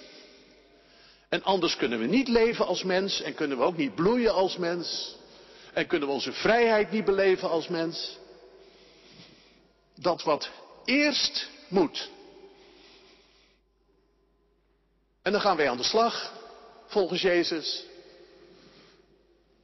En 1.29 1.43
anders 1.43 1.77
kunnen 1.77 1.99
we 1.99 2.07
niet 2.07 2.29
leven 2.29 2.67
als 2.67 2.83
mens 2.83 3.23
en 3.23 3.35
kunnen 3.35 3.59
we 3.59 3.65
ook 3.65 3.77
niet 3.77 3.95
bloeien 3.95 4.35
als 4.35 4.57
mens. 4.57 5.17
En 5.73 5.87
kunnen 5.87 6.09
we 6.09 6.15
onze 6.15 6.33
vrijheid 6.33 6.91
niet 6.91 7.05
beleven 7.05 7.49
als 7.49 7.69
mens. 7.69 8.19
Dat 9.95 10.23
wat 10.23 10.51
eerst 10.85 11.49
moet. 11.69 12.11
En 15.23 15.33
dan 15.33 15.41
gaan 15.41 15.57
wij 15.57 15.71
aan 15.71 15.77
de 15.77 15.83
slag, 15.83 16.33
volgens 16.87 17.21
Jezus, 17.23 17.85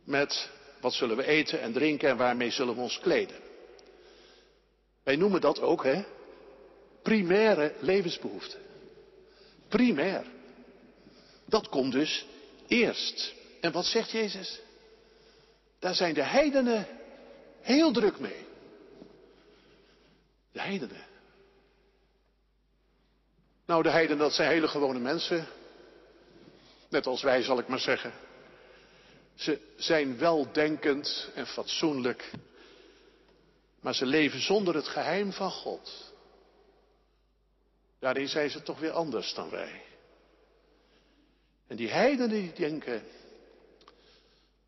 met 0.05 0.51
wat 0.83 0.93
zullen 0.93 1.17
we 1.17 1.27
eten 1.27 1.61
en 1.61 1.73
drinken 1.73 2.09
en 2.09 2.17
waarmee 2.17 2.51
zullen 2.51 2.75
we 2.75 2.81
ons 2.81 2.99
kleden. 2.99 3.37
Wij 5.03 5.17
noemen 5.17 5.41
dat 5.41 5.61
ook, 5.61 5.85
hè, 5.85 6.05
primaire 7.03 7.75
levensbehoeften. 7.81 8.59
Primair. 9.69 10.25
Dat 11.45 11.69
komt 11.69 11.93
dus 11.93 12.27
eerst. 12.67 13.35
En 13.61 13.73
wat 13.73 13.85
zegt 13.85 14.11
Jezus? 14.11 14.61
Daar 15.79 15.95
zijn 15.95 16.15
de 16.15 16.25
heidenen 16.25 16.87
heel 17.61 17.93
druk 17.93 18.19
mee. 18.19 18.47
De 20.53 20.61
heidenen. 20.61 21.07
Nou, 23.67 23.83
de 23.83 23.91
heidenen, 23.91 24.19
dat 24.19 24.33
zijn 24.33 24.51
hele 24.51 24.69
gewone 24.69 24.99
mensen. 24.99 25.47
Net 26.89 27.07
als 27.07 27.23
wij, 27.23 27.43
zal 27.43 27.59
ik 27.59 27.69
maar 27.69 27.79
zeggen. 27.79 28.13
Ze 29.35 29.61
zijn 29.77 30.19
weldenkend 30.19 31.31
en 31.35 31.47
fatsoenlijk. 31.47 32.31
Maar 33.81 33.95
ze 33.95 34.07
leven 34.07 34.41
zonder 34.41 34.75
het 34.75 34.89
geheim 34.89 35.33
van 35.33 35.51
God. 35.51 36.13
Daarin 37.99 38.29
zijn 38.29 38.51
ze 38.51 38.63
toch 38.63 38.79
weer 38.79 38.93
anders 38.93 39.35
dan 39.35 39.51
wij. 39.51 39.83
En 41.67 41.77
die 41.77 41.91
heidenen 41.91 42.29
die 42.29 42.53
denken, 42.53 43.03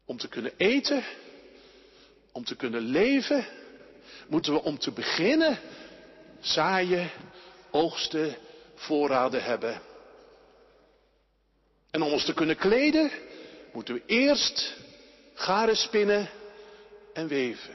om 0.04 0.18
te 0.18 0.28
kunnen 0.28 0.52
eten, 0.56 1.04
om 2.32 2.44
te 2.44 2.56
kunnen 2.56 2.82
leven, 2.82 3.46
moeten 4.28 4.52
we 4.52 4.62
om 4.62 4.78
te 4.78 4.90
beginnen 4.90 5.58
zaaien, 6.40 7.10
oogsten, 7.70 8.36
voorraden 8.74 9.42
hebben. 9.42 9.80
En 11.90 12.02
om 12.02 12.12
ons 12.12 12.24
te 12.24 12.34
kunnen 12.34 12.56
kleden, 12.56 13.10
moeten 13.74 13.94
we 13.94 14.02
eerst 14.06 14.76
garen 15.34 15.76
spinnen 15.76 16.30
en 17.12 17.28
weven. 17.28 17.74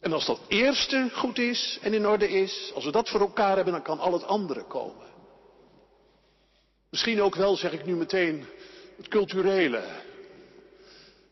En 0.00 0.12
als 0.12 0.26
dat 0.26 0.40
eerste 0.48 1.10
goed 1.12 1.38
is 1.38 1.78
en 1.82 1.94
in 1.94 2.06
orde 2.06 2.28
is, 2.28 2.70
als 2.74 2.84
we 2.84 2.90
dat 2.90 3.08
voor 3.08 3.20
elkaar 3.20 3.54
hebben, 3.56 3.72
dan 3.72 3.82
kan 3.82 3.98
al 3.98 4.12
het 4.12 4.24
andere 4.24 4.64
komen. 4.64 5.10
Misschien 6.90 7.22
ook 7.22 7.34
wel, 7.34 7.56
zeg 7.56 7.72
ik 7.72 7.84
nu 7.84 7.94
meteen, 7.94 8.46
het 8.96 9.08
culturele, 9.08 9.84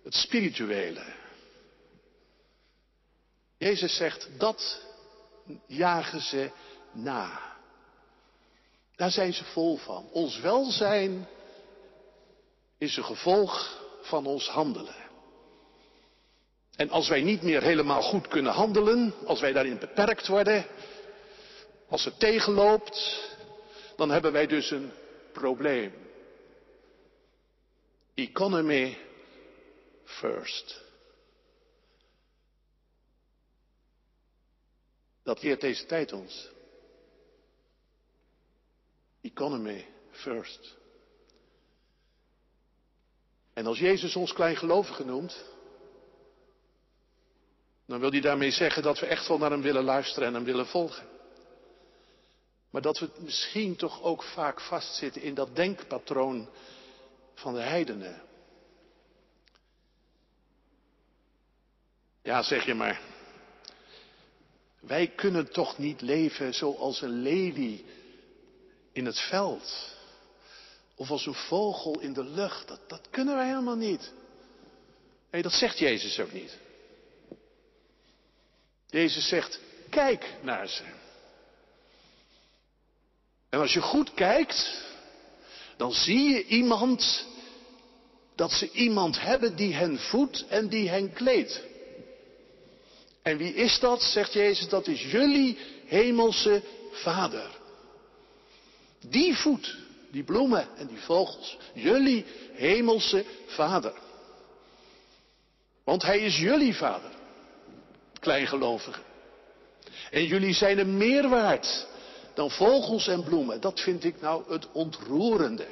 het 0.05 0.15
spirituele. 0.15 1.05
Jezus 3.59 3.97
zegt, 3.97 4.29
dat 4.39 4.83
jagen 5.67 6.21
ze 6.21 6.51
na. 6.93 7.41
Daar 8.97 9.11
zijn 9.11 9.33
ze 9.33 9.45
vol 9.45 9.77
van. 9.77 10.09
Ons 10.11 10.41
welzijn 10.41 11.29
is 12.81 12.97
een 12.97 13.05
gevolg 13.05 13.79
van 14.01 14.27
ons 14.27 14.49
handelen. 14.49 14.95
En 16.77 16.91
als 16.91 17.09
wij 17.09 17.23
niet 17.23 17.43
meer 17.43 17.63
helemaal 17.63 18.03
goed 18.03 18.29
kunnen 18.29 18.53
handelen, 18.53 19.15
als 19.25 19.41
wij 19.41 19.53
daarin 19.53 19.79
beperkt 19.79 20.27
worden, 20.27 20.67
als 21.89 22.05
het 22.05 22.19
tegenloopt, 22.19 23.29
dan 23.97 24.11
hebben 24.11 24.33
wij 24.33 24.47
dus 24.47 24.71
een 24.71 24.93
probleem. 25.33 25.93
Economy 28.15 28.99
first. 30.05 30.83
Dat 35.23 35.43
leert 35.43 35.61
deze 35.61 35.87
tijd 35.87 36.13
ons. 36.13 36.49
Economy 39.21 39.87
first. 40.11 40.79
En 43.61 43.67
als 43.67 43.79
Jezus 43.79 44.17
ons 44.17 44.33
kleingelovigen 44.33 45.07
noemt, 45.07 45.45
dan 47.87 48.01
wil 48.01 48.11
hij 48.11 48.21
daarmee 48.21 48.51
zeggen 48.51 48.83
dat 48.83 48.99
we 48.99 49.07
echt 49.07 49.29
wel 49.29 49.39
naar 49.39 49.51
hem 49.51 49.63
willen 49.63 49.85
luisteren 49.85 50.29
en 50.29 50.35
hem 50.35 50.45
willen 50.45 50.67
volgen. 50.67 51.07
Maar 52.71 52.83
dat 52.83 52.99
we 52.99 53.11
misschien 53.19 53.77
toch 53.77 54.03
ook 54.03 54.23
vaak 54.23 54.61
vastzitten 54.61 55.23
in 55.23 55.35
dat 55.35 55.57
denkpatroon 55.57 56.49
van 57.35 57.55
de 57.55 57.61
heidenen. 57.61 58.23
Ja, 62.23 62.43
zeg 62.43 62.65
je 62.65 62.75
maar. 62.75 63.01
Wij 64.81 65.07
kunnen 65.09 65.53
toch 65.53 65.79
niet 65.79 66.01
leven 66.01 66.55
zoals 66.55 67.03
een 67.03 67.23
lelie 67.23 67.85
in 68.93 69.07
het 69.07 69.19
veld. 69.19 69.99
Of 71.01 71.11
als 71.11 71.27
een 71.27 71.35
vogel 71.35 72.01
in 72.01 72.13
de 72.13 72.25
lucht. 72.25 72.69
Dat, 72.69 72.81
dat 72.89 73.01
kunnen 73.11 73.35
wij 73.35 73.47
helemaal 73.47 73.77
niet. 73.77 74.13
Nee, 75.31 75.43
dat 75.43 75.53
zegt 75.53 75.79
Jezus 75.79 76.21
ook 76.21 76.33
niet. 76.33 76.57
Jezus 78.87 79.29
zegt, 79.29 79.61
kijk 79.91 80.35
naar 80.43 80.69
ze. 80.69 80.83
En 83.49 83.61
als 83.61 83.73
je 83.73 83.81
goed 83.81 84.15
kijkt, 84.15 84.83
dan 85.77 85.93
zie 85.93 86.29
je 86.29 86.47
iemand, 86.47 87.27
dat 88.35 88.53
ze 88.53 88.71
iemand 88.71 89.21
hebben 89.21 89.57
die 89.57 89.75
hen 89.75 89.99
voedt 89.99 90.47
en 90.47 90.69
die 90.69 90.89
hen 90.89 91.13
kleedt. 91.13 91.63
En 93.23 93.37
wie 93.37 93.55
is 93.55 93.79
dat, 93.79 94.03
zegt 94.03 94.33
Jezus, 94.33 94.69
dat 94.69 94.87
is 94.87 95.03
jullie 95.03 95.59
hemelse 95.87 96.63
Vader. 96.93 97.59
Die 99.01 99.37
voedt 99.37 99.89
die 100.11 100.25
bloemen 100.25 100.69
en 100.77 100.87
die 100.87 101.01
vogels, 101.01 101.59
jullie 101.75 102.27
hemelse 102.53 103.25
Vader. 103.47 103.95
Want 105.85 106.03
Hij 106.03 106.19
is 106.19 106.39
jullie 106.39 106.75
Vader, 106.75 107.11
kleingelovigen. 108.21 109.03
En 110.11 110.25
jullie 110.25 110.55
zijn 110.55 110.79
hem 110.79 110.97
meer 110.97 111.29
waard 111.29 111.87
dan 112.35 112.51
vogels 112.51 113.07
en 113.07 113.23
bloemen. 113.25 113.61
Dat 113.61 113.81
vind 113.81 114.05
ik 114.05 114.21
nou 114.21 114.53
het 114.53 114.73
ontroerende. 114.73 115.67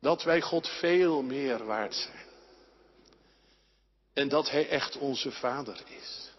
Dat 0.00 0.22
wij 0.22 0.40
God 0.40 0.68
veel 0.68 1.22
meer 1.22 1.64
waard 1.64 1.94
zijn. 1.94 2.26
En 4.12 4.28
dat 4.28 4.50
Hij 4.50 4.68
echt 4.68 4.98
onze 4.98 5.30
Vader 5.30 5.82
is. 5.86 6.30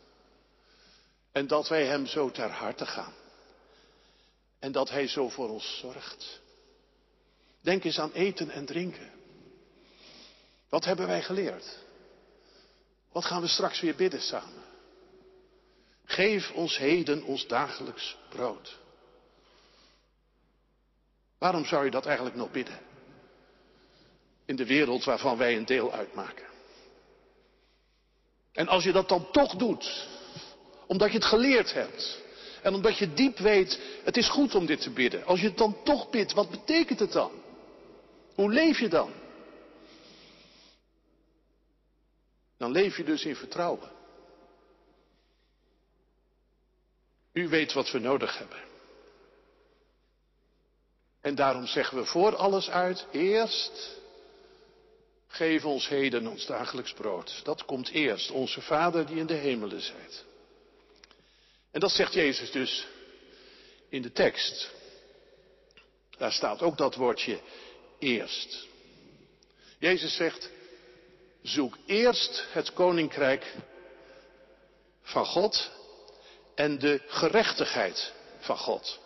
En 1.32 1.48
dat 1.48 1.68
wij 1.68 1.86
Hem 1.86 2.06
zo 2.06 2.32
ter 2.32 2.50
harte 2.50 2.86
gaan. 2.86 3.13
En 4.63 4.71
dat 4.71 4.89
Hij 4.89 5.08
zo 5.08 5.30
voor 5.30 5.49
ons 5.49 5.78
zorgt. 5.78 6.41
Denk 7.62 7.84
eens 7.84 7.99
aan 7.99 8.12
eten 8.12 8.49
en 8.49 8.65
drinken. 8.65 9.12
Wat 10.69 10.86
hebben 10.86 11.08
wij 11.08 11.21
geleerd? 11.21 11.78
Wat 13.12 13.26
gaan 13.26 13.41
we 13.41 13.47
straks 13.47 13.80
weer 13.80 13.95
bidden 13.95 14.21
samen? 14.21 14.63
Geef 16.06 16.52
ons 16.52 16.78
heden 16.78 17.23
ons 17.23 17.47
dagelijks 17.47 18.17
brood. 18.30 18.80
Waarom 21.38 21.65
zou 21.65 21.86
je 21.86 21.91
dat 21.91 22.06
eigenlijk 22.06 22.36
nog 22.36 22.52
bidden? 22.52 22.80
In 24.45 24.56
de 24.56 24.65
wereld 24.65 25.04
waarvan 25.04 25.38
wij 25.38 25.58
een 25.58 25.65
deel 25.65 25.93
uitmaken. 25.93 26.47
En 28.52 28.67
als 28.67 28.84
je 28.84 28.91
dat 28.91 29.10
dan 29.10 29.32
toch 29.32 29.56
doet, 29.56 30.08
omdat 30.88 31.08
je 31.12 31.17
het 31.17 31.26
geleerd 31.28 31.73
hebt, 31.73 32.23
en 32.63 32.73
omdat 32.73 32.97
je 32.97 33.13
diep 33.13 33.38
weet, 33.38 33.80
het 34.04 34.17
is 34.17 34.30
goed 34.30 34.56
om 34.56 34.65
dit 34.65 34.82
te 34.82 34.89
bidden. 34.89 35.26
Als 35.26 35.41
je 35.41 35.47
het 35.47 35.58
dan 35.58 35.84
toch 35.84 36.10
bidt, 36.10 36.34
wat 36.34 36.49
betekent 36.49 36.99
het 36.99 37.12
dan? 37.12 37.32
Hoe 38.36 38.52
leef 38.52 38.80
je 38.80 38.89
dan? 38.89 39.12
Dan 42.58 42.71
leef 42.71 42.97
je 42.97 43.04
dus 43.04 43.26
in 43.26 43.36
vertrouwen. 43.36 43.91
U 47.34 47.47
weet 47.47 47.73
wat 47.73 47.91
we 47.91 47.99
nodig 47.99 48.38
hebben. 48.38 48.60
En 51.21 51.36
daarom 51.36 51.65
zeggen 51.65 51.97
we 51.97 52.06
voor 52.06 52.36
alles 52.36 52.69
uit, 52.69 53.06
eerst 53.12 54.02
Geef 55.34 55.65
ons 55.65 55.88
heden 55.88 56.28
ons 56.28 56.45
dagelijks 56.45 56.93
brood. 56.93 57.41
Dat 57.43 57.65
komt 57.65 57.89
eerst, 57.89 58.32
onze 58.32 58.62
Vader 58.62 59.06
die 59.06 59.15
in 59.15 59.26
de 59.26 59.34
hemelen 59.34 59.82
zijt. 59.82 60.26
En 61.74 61.80
dat 61.80 61.92
zegt 61.92 62.14
Jezus 62.14 62.52
dus 62.52 62.88
in 63.90 64.02
de 64.02 64.12
tekst. 64.12 64.72
Daar 66.18 66.32
staat 66.32 66.62
ook 66.62 66.78
dat 66.78 66.96
woordje 66.96 67.40
eerst. 68.00 68.68
Jezus 69.80 70.16
zegt, 70.16 70.50
zoek 71.42 71.78
eerst 71.86 72.46
het 72.52 72.74
koninkrijk 72.74 73.54
van 75.02 75.26
God 75.26 75.72
en 76.56 76.80
de 76.80 77.02
gerechtigheid 77.08 78.14
van 78.40 78.58
God. 78.58 79.00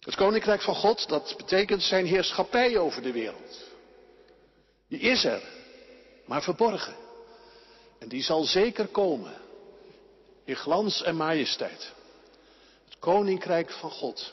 Het 0.00 0.14
koninkrijk 0.14 0.62
van 0.62 0.74
God, 0.74 1.08
dat 1.08 1.34
betekent 1.36 1.82
zijn 1.82 2.06
heerschappij 2.06 2.78
over 2.78 3.02
de 3.02 3.12
wereld. 3.12 3.68
Die 4.88 5.00
is 5.00 5.24
er, 5.24 5.42
maar 6.26 6.42
verborgen. 6.42 6.96
En 7.98 8.08
die 8.08 8.22
zal 8.22 8.44
zeker 8.44 8.86
komen 8.86 9.48
in 10.50 10.56
glans 10.56 11.02
en 11.02 11.16
majesteit. 11.16 11.92
Het 12.84 12.98
koninkrijk 12.98 13.70
van 13.70 13.90
God. 13.90 14.32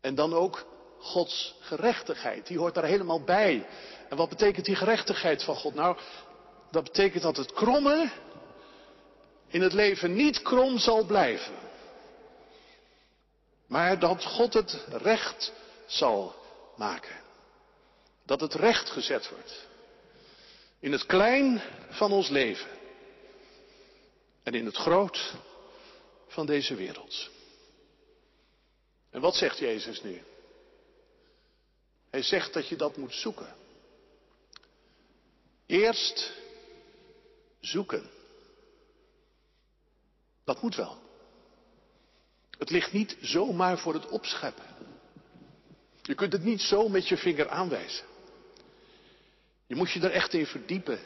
En 0.00 0.14
dan 0.14 0.34
ook 0.34 0.66
Gods 0.98 1.54
gerechtigheid, 1.60 2.46
die 2.46 2.58
hoort 2.58 2.74
daar 2.74 2.84
helemaal 2.84 3.24
bij. 3.24 3.66
En 4.08 4.16
wat 4.16 4.28
betekent 4.28 4.64
die 4.64 4.76
gerechtigheid 4.76 5.42
van 5.42 5.56
God? 5.56 5.74
Nou, 5.74 5.96
dat 6.70 6.82
betekent 6.82 7.22
dat 7.22 7.36
het 7.36 7.52
kromme 7.52 8.10
in 9.48 9.62
het 9.62 9.72
leven 9.72 10.14
niet 10.14 10.42
krom 10.42 10.78
zal 10.78 11.04
blijven. 11.04 11.54
Maar 13.66 13.98
dat 13.98 14.24
God 14.24 14.54
het 14.54 14.84
recht 14.90 15.52
zal 15.86 16.34
maken. 16.76 17.16
Dat 18.26 18.40
het 18.40 18.54
recht 18.54 18.90
gezet 18.90 19.28
wordt. 19.28 19.66
In 20.80 20.92
het 20.92 21.06
klein 21.06 21.62
van 21.88 22.12
ons 22.12 22.28
leven. 22.28 22.68
En 24.44 24.54
in 24.54 24.64
het 24.66 24.76
groot 24.76 25.34
van 26.26 26.46
deze 26.46 26.74
wereld. 26.74 27.30
En 29.10 29.20
wat 29.20 29.34
zegt 29.34 29.58
Jezus 29.58 30.02
nu? 30.02 30.22
Hij 32.10 32.22
zegt 32.22 32.52
dat 32.52 32.68
je 32.68 32.76
dat 32.76 32.96
moet 32.96 33.14
zoeken. 33.14 33.54
Eerst 35.66 36.32
zoeken. 37.60 38.10
Dat 40.44 40.62
moet 40.62 40.74
wel. 40.74 40.98
Het 42.58 42.70
ligt 42.70 42.92
niet 42.92 43.16
zomaar 43.20 43.78
voor 43.78 43.94
het 43.94 44.08
opscheppen. 44.08 44.64
Je 46.02 46.14
kunt 46.14 46.32
het 46.32 46.42
niet 46.42 46.60
zo 46.60 46.88
met 46.88 47.08
je 47.08 47.16
vinger 47.16 47.48
aanwijzen. 47.48 48.06
Je 49.66 49.74
moet 49.74 49.90
je 49.90 50.00
er 50.00 50.10
echt 50.10 50.32
in 50.32 50.46
verdiepen. 50.46 51.00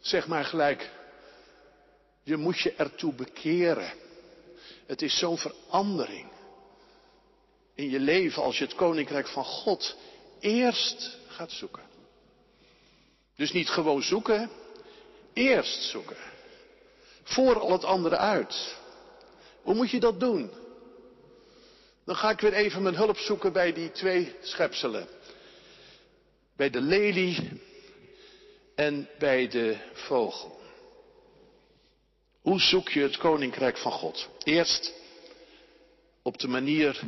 Zeg 0.00 0.26
maar 0.26 0.44
gelijk, 0.44 0.90
je 2.22 2.36
moet 2.36 2.60
je 2.60 2.74
ertoe 2.74 3.12
bekeren. 3.12 3.92
Het 4.86 5.02
is 5.02 5.18
zo'n 5.18 5.38
verandering 5.38 6.30
in 7.74 7.90
je 7.90 8.00
leven 8.00 8.42
als 8.42 8.58
je 8.58 8.64
het 8.64 8.74
koninkrijk 8.74 9.28
van 9.28 9.44
God 9.44 9.96
eerst 10.40 11.18
gaat 11.26 11.50
zoeken. 11.50 11.82
Dus 13.36 13.52
niet 13.52 13.68
gewoon 13.68 14.02
zoeken, 14.02 14.50
eerst 15.32 15.82
zoeken. 15.82 16.16
Voor 17.22 17.58
al 17.60 17.72
het 17.72 17.84
andere 17.84 18.16
uit. 18.16 18.76
Hoe 19.62 19.74
moet 19.74 19.90
je 19.90 20.00
dat 20.00 20.20
doen? 20.20 20.50
Dan 22.04 22.16
ga 22.16 22.30
ik 22.30 22.40
weer 22.40 22.52
even 22.52 22.82
mijn 22.82 22.94
hulp 22.94 23.16
zoeken 23.16 23.52
bij 23.52 23.72
die 23.72 23.90
twee 23.90 24.34
schepselen. 24.40 25.08
Bij 26.56 26.70
de 26.70 26.80
lelie 26.80 27.60
en 28.74 29.08
bij 29.18 29.48
de 29.48 29.76
vogel. 29.92 30.61
Hoe 32.42 32.60
zoek 32.60 32.88
je 32.88 33.00
het 33.00 33.16
koninkrijk 33.16 33.76
van 33.78 33.92
God? 33.92 34.28
Eerst 34.44 34.92
op 36.22 36.38
de 36.38 36.48
manier 36.48 37.00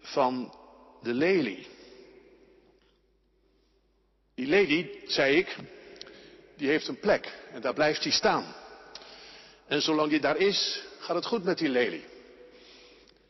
van 0.00 0.54
de 1.02 1.14
lelie. 1.14 1.66
Die 4.34 4.46
lelie, 4.46 5.00
zei 5.06 5.36
ik, 5.36 5.56
die 6.56 6.68
heeft 6.68 6.88
een 6.88 6.98
plek 6.98 7.32
en 7.52 7.60
daar 7.60 7.74
blijft 7.74 8.02
hij 8.02 8.12
staan. 8.12 8.54
En 9.66 9.82
zolang 9.82 10.10
die 10.10 10.20
daar 10.20 10.36
is, 10.36 10.82
gaat 10.98 11.16
het 11.16 11.26
goed 11.26 11.44
met 11.44 11.58
die 11.58 11.68
lelie. 11.68 12.04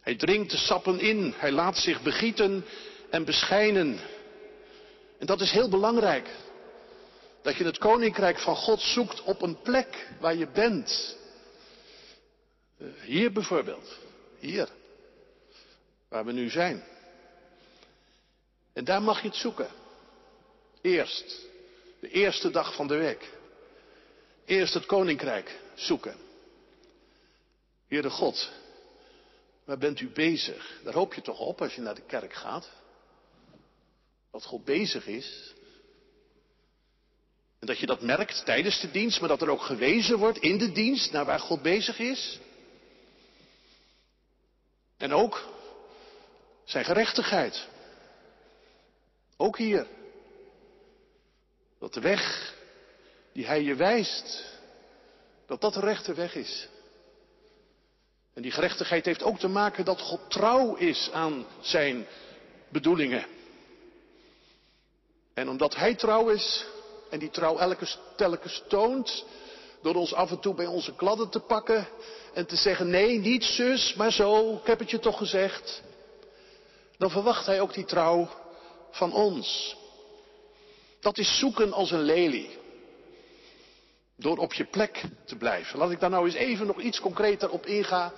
Hij 0.00 0.16
dringt 0.16 0.50
de 0.50 0.56
sappen 0.56 1.00
in, 1.00 1.34
hij 1.36 1.52
laat 1.52 1.76
zich 1.76 2.02
begieten 2.02 2.64
en 3.10 3.24
beschijnen. 3.24 3.98
En 5.18 5.26
dat 5.26 5.40
is 5.40 5.50
heel 5.50 5.68
belangrijk. 5.68 6.28
Dat 7.44 7.56
je 7.56 7.64
het 7.64 7.78
koninkrijk 7.78 8.38
van 8.38 8.56
God 8.56 8.80
zoekt 8.80 9.22
op 9.22 9.42
een 9.42 9.60
plek 9.60 10.08
waar 10.20 10.34
je 10.34 10.46
bent. 10.46 11.16
Eh, 12.78 12.86
hier 13.02 13.32
bijvoorbeeld. 13.32 13.98
Hier. 14.38 14.68
Waar 16.08 16.24
we 16.24 16.32
nu 16.32 16.50
zijn. 16.50 16.84
En 18.72 18.84
daar 18.84 19.02
mag 19.02 19.22
je 19.22 19.28
het 19.28 19.36
zoeken. 19.36 19.68
Eerst. 20.80 21.40
De 22.00 22.10
eerste 22.10 22.50
dag 22.50 22.74
van 22.74 22.86
de 22.86 22.96
week. 22.96 23.32
Eerst 24.44 24.74
het 24.74 24.86
koninkrijk 24.86 25.60
zoeken. 25.74 26.16
Heere 27.88 28.10
God, 28.10 28.50
waar 29.64 29.78
bent 29.78 30.00
u 30.00 30.08
bezig? 30.08 30.80
Daar 30.84 30.94
hoop 30.94 31.14
je 31.14 31.22
toch 31.22 31.38
op 31.38 31.62
als 31.62 31.74
je 31.74 31.80
naar 31.80 31.94
de 31.94 32.06
kerk 32.06 32.32
gaat? 32.32 32.70
Wat 34.30 34.44
God 34.44 34.64
bezig 34.64 35.06
is. 35.06 35.53
En 37.64 37.70
dat 37.70 37.78
je 37.78 37.86
dat 37.86 38.00
merkt 38.00 38.44
tijdens 38.44 38.80
de 38.80 38.90
dienst, 38.90 39.20
maar 39.20 39.28
dat 39.28 39.42
er 39.42 39.48
ook 39.48 39.62
gewezen 39.62 40.18
wordt 40.18 40.38
in 40.38 40.58
de 40.58 40.72
dienst 40.72 41.12
naar 41.12 41.24
waar 41.24 41.40
God 41.40 41.62
bezig 41.62 41.98
is. 41.98 42.38
En 44.96 45.12
ook 45.12 45.48
zijn 46.64 46.84
gerechtigheid. 46.84 47.68
Ook 49.36 49.58
hier. 49.58 49.86
Dat 51.78 51.94
de 51.94 52.00
weg 52.00 52.54
die 53.32 53.46
Hij 53.46 53.62
je 53.62 53.74
wijst, 53.74 54.44
dat 55.46 55.60
dat 55.60 55.74
de 55.74 55.80
rechte 55.80 56.14
weg 56.14 56.34
is. 56.34 56.68
En 58.34 58.42
die 58.42 58.52
gerechtigheid 58.52 59.04
heeft 59.04 59.22
ook 59.22 59.38
te 59.38 59.48
maken 59.48 59.84
dat 59.84 60.00
God 60.00 60.30
trouw 60.30 60.74
is 60.74 61.10
aan 61.12 61.46
zijn 61.60 62.06
bedoelingen. 62.68 63.26
En 65.34 65.48
omdat 65.48 65.74
Hij 65.74 65.94
trouw 65.94 66.28
is 66.28 66.72
en 67.14 67.20
die 67.20 67.30
trouw 67.30 67.58
elke, 67.58 67.86
telkens 68.16 68.62
toont, 68.68 69.24
door 69.82 69.94
ons 69.94 70.14
af 70.14 70.30
en 70.30 70.40
toe 70.40 70.54
bij 70.54 70.66
onze 70.66 70.94
kladden 70.94 71.28
te 71.28 71.40
pakken 71.40 71.88
en 72.32 72.46
te 72.46 72.56
zeggen, 72.56 72.90
nee, 72.90 73.18
niet 73.18 73.44
zus, 73.44 73.94
maar 73.94 74.12
zo, 74.12 74.54
ik 74.54 74.66
heb 74.66 74.78
het 74.78 74.90
je 74.90 74.98
toch 74.98 75.18
gezegd. 75.18 75.82
Dan 76.98 77.10
verwacht 77.10 77.46
Hij 77.46 77.60
ook 77.60 77.74
die 77.74 77.84
trouw 77.84 78.28
van 78.90 79.12
ons. 79.12 79.76
Dat 81.00 81.18
is 81.18 81.38
zoeken 81.38 81.72
als 81.72 81.90
een 81.90 82.02
lelie. 82.02 82.58
Door 84.16 84.36
op 84.36 84.52
je 84.52 84.64
plek 84.64 85.02
te 85.24 85.36
blijven. 85.36 85.78
Laat 85.78 85.90
ik 85.90 86.00
daar 86.00 86.10
nou 86.10 86.26
eens 86.26 86.34
even 86.34 86.66
nog 86.66 86.80
iets 86.80 87.00
concreter 87.00 87.50
op 87.50 87.66
ingaan. 87.66 88.12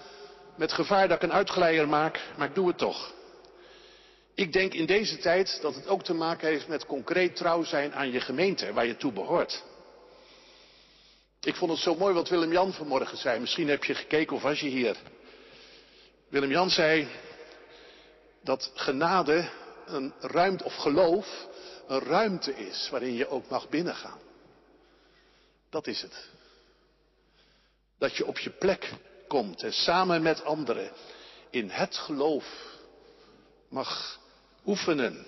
Met 0.57 0.73
gevaar 0.73 1.09
dat 1.09 1.17
ik 1.17 1.23
een 1.23 1.33
uitgeleider 1.33 1.89
maak, 1.89 2.21
maar 2.37 2.49
ik 2.49 2.55
doe 2.55 2.69
het 2.69 2.79
toch. 2.79 3.15
Ik 4.37 4.53
denk 4.53 4.75
in 4.75 4.87
deze 4.87 5.18
tijd 5.18 5.59
dat 5.61 5.75
het 5.75 5.87
ook 5.87 6.05
te 6.05 6.14
maken 6.14 6.49
heeft 6.49 6.68
met 6.68 6.87
concreet 6.87 7.37
trouw 7.37 7.62
zijn 7.62 7.94
aan 7.94 8.11
je 8.11 8.20
gemeente, 8.20 8.72
waar 8.72 8.87
je 8.87 8.96
toe 8.96 9.12
behoort. 9.12 9.64
Ik 11.40 11.55
vond 11.55 11.70
het 11.70 11.81
zo 11.81 11.94
mooi 11.94 12.14
wat 12.14 12.29
Willem-Jan 12.29 12.72
vanmorgen 12.72 13.18
zei. 13.18 13.40
Misschien 13.40 13.68
heb 13.68 13.85
je 13.85 13.94
gekeken 13.94 14.37
of 14.37 14.42
was 14.42 14.61
je 14.61 14.68
hier. 14.68 14.96
Willem-Jan 16.29 16.70
zei 16.70 17.09
dat 18.42 18.72
genade 18.75 19.49
een 19.87 20.12
ruimte, 20.20 20.64
of 20.64 20.75
geloof, 20.75 21.46
een 21.87 22.01
ruimte 22.01 22.55
is 22.55 22.88
waarin 22.90 23.14
je 23.14 23.29
ook 23.29 23.49
mag 23.49 23.68
binnengaan. 23.68 24.20
Dat 25.70 25.87
is 25.87 26.03
het. 26.03 26.29
Dat 27.99 28.16
je 28.16 28.27
op 28.27 28.38
je 28.38 28.51
plek 28.51 28.92
komt 29.29 29.62
en 29.62 29.72
samen 29.72 30.22
met 30.22 30.44
anderen 30.44 30.90
in 31.51 31.70
het 31.70 31.96
geloof 31.96 32.44
mag 33.68 34.25
oefenen 34.66 35.26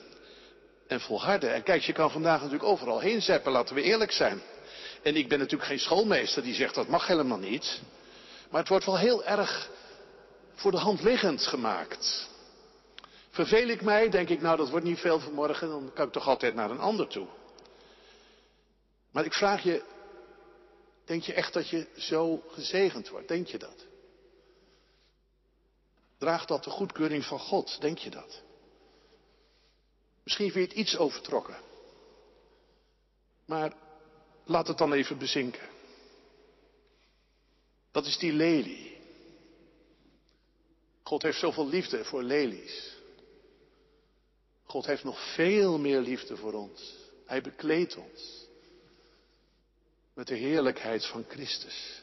en 0.86 1.00
volharden. 1.00 1.54
En 1.54 1.62
kijk, 1.62 1.82
je 1.82 1.92
kan 1.92 2.10
vandaag 2.10 2.40
natuurlijk 2.40 2.68
overal 2.68 3.00
heen 3.00 3.22
zeppen, 3.22 3.52
laten 3.52 3.74
we 3.74 3.82
eerlijk 3.82 4.12
zijn. 4.12 4.42
En 5.02 5.16
ik 5.16 5.28
ben 5.28 5.38
natuurlijk 5.38 5.68
geen 5.68 5.78
schoolmeester 5.78 6.42
die 6.42 6.54
zegt 6.54 6.74
dat 6.74 6.88
mag 6.88 7.06
helemaal 7.06 7.38
niet. 7.38 7.80
Maar 8.50 8.60
het 8.60 8.68
wordt 8.68 8.84
wel 8.84 8.98
heel 8.98 9.24
erg 9.24 9.70
voor 10.54 10.70
de 10.70 10.78
hand 10.78 11.02
liggend 11.02 11.46
gemaakt. 11.46 12.28
Verveel 13.30 13.68
ik 13.68 13.82
mij, 13.82 14.08
denk 14.08 14.28
ik, 14.28 14.40
nou 14.40 14.56
dat 14.56 14.70
wordt 14.70 14.84
niet 14.84 14.98
veel 14.98 15.20
vanmorgen, 15.20 15.68
dan 15.68 15.90
kan 15.94 16.06
ik 16.06 16.12
toch 16.12 16.28
altijd 16.28 16.54
naar 16.54 16.70
een 16.70 16.78
ander 16.78 17.08
toe. 17.08 17.26
Maar 19.12 19.24
ik 19.24 19.34
vraag 19.34 19.62
je, 19.62 19.82
denk 21.04 21.22
je 21.22 21.32
echt 21.32 21.52
dat 21.52 21.68
je 21.68 21.86
zo 21.96 22.42
gezegend 22.48 23.08
wordt? 23.08 23.28
Denk 23.28 23.46
je 23.46 23.58
dat? 23.58 23.86
Draagt 26.18 26.48
dat 26.48 26.64
de 26.64 26.70
goedkeuring 26.70 27.24
van 27.24 27.38
God? 27.38 27.80
Denk 27.80 27.98
je 27.98 28.10
dat? 28.10 28.42
Misschien 30.28 30.50
vind 30.50 30.64
je 30.64 30.78
het 30.78 30.86
iets 30.86 30.96
overtrokken. 30.96 31.56
Maar 33.44 33.72
laat 34.44 34.68
het 34.68 34.78
dan 34.78 34.92
even 34.92 35.18
bezinken. 35.18 35.68
Dat 37.90 38.06
is 38.06 38.18
die 38.18 38.32
lelie. 38.32 38.96
God 41.02 41.22
heeft 41.22 41.38
zoveel 41.38 41.68
liefde 41.68 42.04
voor 42.04 42.22
lelies. 42.22 42.96
God 44.64 44.86
heeft 44.86 45.04
nog 45.04 45.34
veel 45.34 45.78
meer 45.78 46.00
liefde 46.00 46.36
voor 46.36 46.52
ons. 46.52 46.94
Hij 47.26 47.40
bekleedt 47.40 47.96
ons 47.96 48.46
met 50.14 50.26
de 50.26 50.36
heerlijkheid 50.36 51.06
van 51.06 51.24
Christus. 51.28 52.02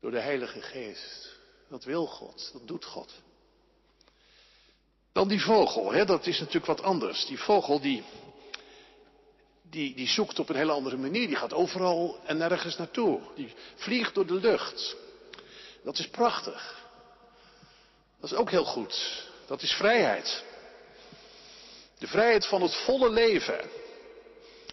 Door 0.00 0.10
de 0.10 0.20
Heilige 0.20 0.60
Geest. 0.60 1.36
Dat 1.68 1.84
wil 1.84 2.06
God, 2.06 2.50
dat 2.52 2.66
doet 2.66 2.84
God. 2.84 3.26
Dan 5.12 5.28
die 5.28 5.42
vogel, 5.42 5.92
hè, 5.92 6.04
dat 6.04 6.26
is 6.26 6.38
natuurlijk 6.38 6.66
wat 6.66 6.82
anders. 6.82 7.26
Die 7.26 7.38
vogel 7.38 7.80
die, 7.80 8.04
die, 9.70 9.94
die 9.94 10.08
zoekt 10.08 10.38
op 10.38 10.48
een 10.48 10.56
hele 10.56 10.72
andere 10.72 10.96
manier. 10.96 11.26
Die 11.26 11.36
gaat 11.36 11.54
overal 11.54 12.18
en 12.24 12.36
nergens 12.36 12.76
naartoe. 12.76 13.20
Die 13.34 13.54
vliegt 13.74 14.14
door 14.14 14.26
de 14.26 14.34
lucht. 14.34 14.96
Dat 15.84 15.98
is 15.98 16.08
prachtig. 16.08 16.86
Dat 18.20 18.30
is 18.30 18.36
ook 18.36 18.50
heel 18.50 18.64
goed. 18.64 19.26
Dat 19.46 19.62
is 19.62 19.72
vrijheid. 19.72 20.44
De 21.98 22.06
vrijheid 22.06 22.46
van 22.46 22.62
het 22.62 22.74
volle 22.74 23.10
leven. 23.10 23.60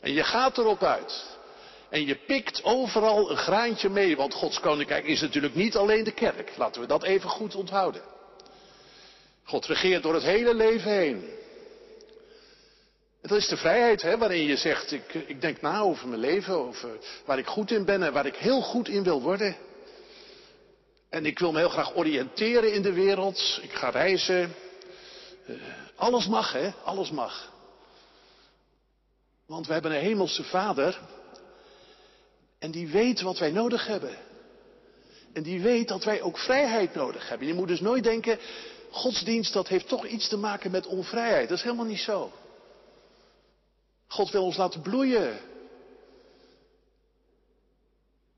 En 0.02 0.14
je 0.14 0.24
gaat 0.24 0.58
erop 0.58 0.84
uit. 0.84 1.38
En 1.90 2.06
je 2.06 2.16
pikt 2.16 2.64
overal 2.64 3.32
een 3.32 3.38
graantje 3.38 3.90
mee, 3.90 4.16
want 4.16 4.34
Gods 4.34 4.60
koninkrijk 4.60 5.06
is 5.06 5.22
natuurlijk 5.22 5.56
niet 5.56 5.76
alleen 5.76 6.04
de 6.04 6.12
kerk. 6.12 6.58
Laten 6.58 6.82
we 6.82 6.88
dat 6.88 7.04
even 7.04 7.30
goed 7.30 7.56
onthouden. 7.56 8.02
God 9.46 9.66
regeert 9.66 10.04
door 10.04 10.14
het 10.14 10.24
hele 10.24 10.54
leven 10.54 10.92
heen. 10.92 11.30
En 13.22 13.30
dat 13.30 13.38
is 13.38 13.48
de 13.48 13.58
vrijheid 13.58 14.02
hè, 14.02 14.18
waarin 14.18 14.44
je 14.44 14.58
zegt, 14.58 14.92
ik, 14.92 15.14
ik 15.14 15.42
denk 15.42 15.62
na 15.62 15.80
over 15.80 16.08
mijn 16.08 16.20
leven, 16.20 16.54
over 16.58 16.90
waar 17.26 17.38
ik 17.38 17.48
goed 17.48 17.72
in 17.72 17.86
ben 17.86 18.04
en 18.04 18.14
waar 18.14 18.26
ik 18.26 18.36
heel 18.36 18.62
goed 18.62 18.88
in 18.88 19.04
wil 19.04 19.22
worden. 19.22 19.56
En 21.10 21.26
ik 21.26 21.40
wil 21.40 21.52
me 21.52 21.58
heel 21.58 21.70
graag 21.70 21.96
oriënteren 21.96 22.74
in 22.74 22.82
de 22.82 22.94
wereld. 22.94 23.60
Ik 23.62 23.74
ga 23.74 23.90
reizen. 23.90 24.56
Uh, 25.48 25.56
alles 25.96 26.28
mag, 26.28 26.52
hè? 26.52 26.72
Alles 26.84 27.12
mag. 27.12 27.54
Want 29.46 29.68
we 29.68 29.74
hebben 29.74 29.92
een 29.92 30.02
hemelse 30.02 30.44
vader. 30.44 31.00
En 32.60 32.72
die 32.72 32.88
weet 32.88 33.22
wat 33.22 33.40
wij 33.40 33.52
nodig 33.52 33.88
hebben. 33.88 34.18
En 35.34 35.44
die 35.44 35.62
weet 35.62 35.88
dat 35.88 36.04
wij 36.04 36.22
ook 36.22 36.38
vrijheid 36.38 36.96
nodig 36.96 37.30
hebben. 37.30 37.48
Je 37.48 37.54
moet 37.54 37.68
dus 37.68 37.80
nooit 37.80 38.04
denken, 38.04 38.40
godsdienst 38.96 39.54
dat 39.54 39.68
heeft 39.68 39.88
toch 39.88 40.06
iets 40.06 40.28
te 40.28 40.38
maken 40.38 40.72
met 40.72 40.86
onvrijheid. 40.86 41.50
Dat 41.50 41.58
is 41.58 41.64
helemaal 41.64 41.86
niet 41.86 42.00
zo. 42.00 42.32
God 44.08 44.32
wil 44.32 44.44
ons 44.44 44.58
laten 44.58 44.82
bloeien. 44.82 45.40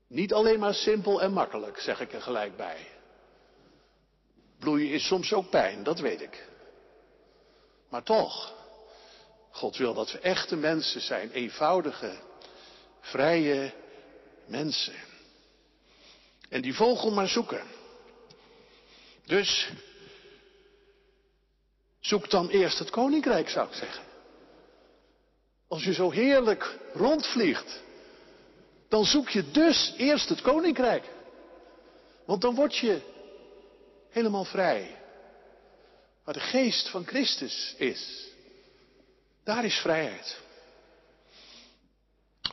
Niet 0.06 0.32
alleen 0.32 0.58
maar 0.58 0.74
simpel 0.74 1.22
en 1.22 1.32
makkelijk, 1.32 1.80
zeg 1.80 2.00
ik 2.00 2.12
er 2.12 2.22
gelijk 2.22 2.56
bij. 2.56 2.86
Bloeien 4.58 4.90
is 4.90 5.06
soms 5.06 5.32
ook 5.32 5.50
pijn, 5.50 5.82
dat 5.82 5.98
weet 5.98 6.20
ik. 6.20 6.48
Maar 7.88 8.02
toch, 8.02 8.54
God 9.50 9.76
wil 9.76 9.94
dat 9.94 10.12
we 10.12 10.18
echte 10.18 10.56
mensen 10.56 11.00
zijn, 11.00 11.30
eenvoudige, 11.30 12.18
vrije 13.00 13.72
mensen. 14.46 14.94
En 16.48 16.62
die 16.62 16.74
vogel 16.74 17.10
maar 17.10 17.28
zoeken. 17.28 17.66
Dus 19.24 19.72
zoek 22.08 22.30
dan 22.30 22.48
eerst 22.48 22.78
het 22.78 22.90
koninkrijk, 22.90 23.48
zou 23.48 23.68
ik 23.68 23.74
zeggen. 23.74 24.04
Als 25.68 25.84
je 25.84 25.92
zo 25.92 26.10
heerlijk 26.10 26.78
rondvliegt, 26.94 27.82
dan 28.88 29.04
zoek 29.04 29.28
je 29.28 29.50
dus 29.50 29.94
eerst 29.96 30.28
het 30.28 30.40
koninkrijk. 30.40 31.04
Want 32.24 32.40
dan 32.40 32.54
word 32.54 32.76
je 32.76 33.00
helemaal 34.10 34.44
vrij. 34.44 34.96
Waar 36.24 36.34
de 36.34 36.40
geest 36.40 36.88
van 36.88 37.06
Christus 37.06 37.74
is. 37.78 38.28
Daar 39.44 39.64
is 39.64 39.74
vrijheid. 39.74 40.40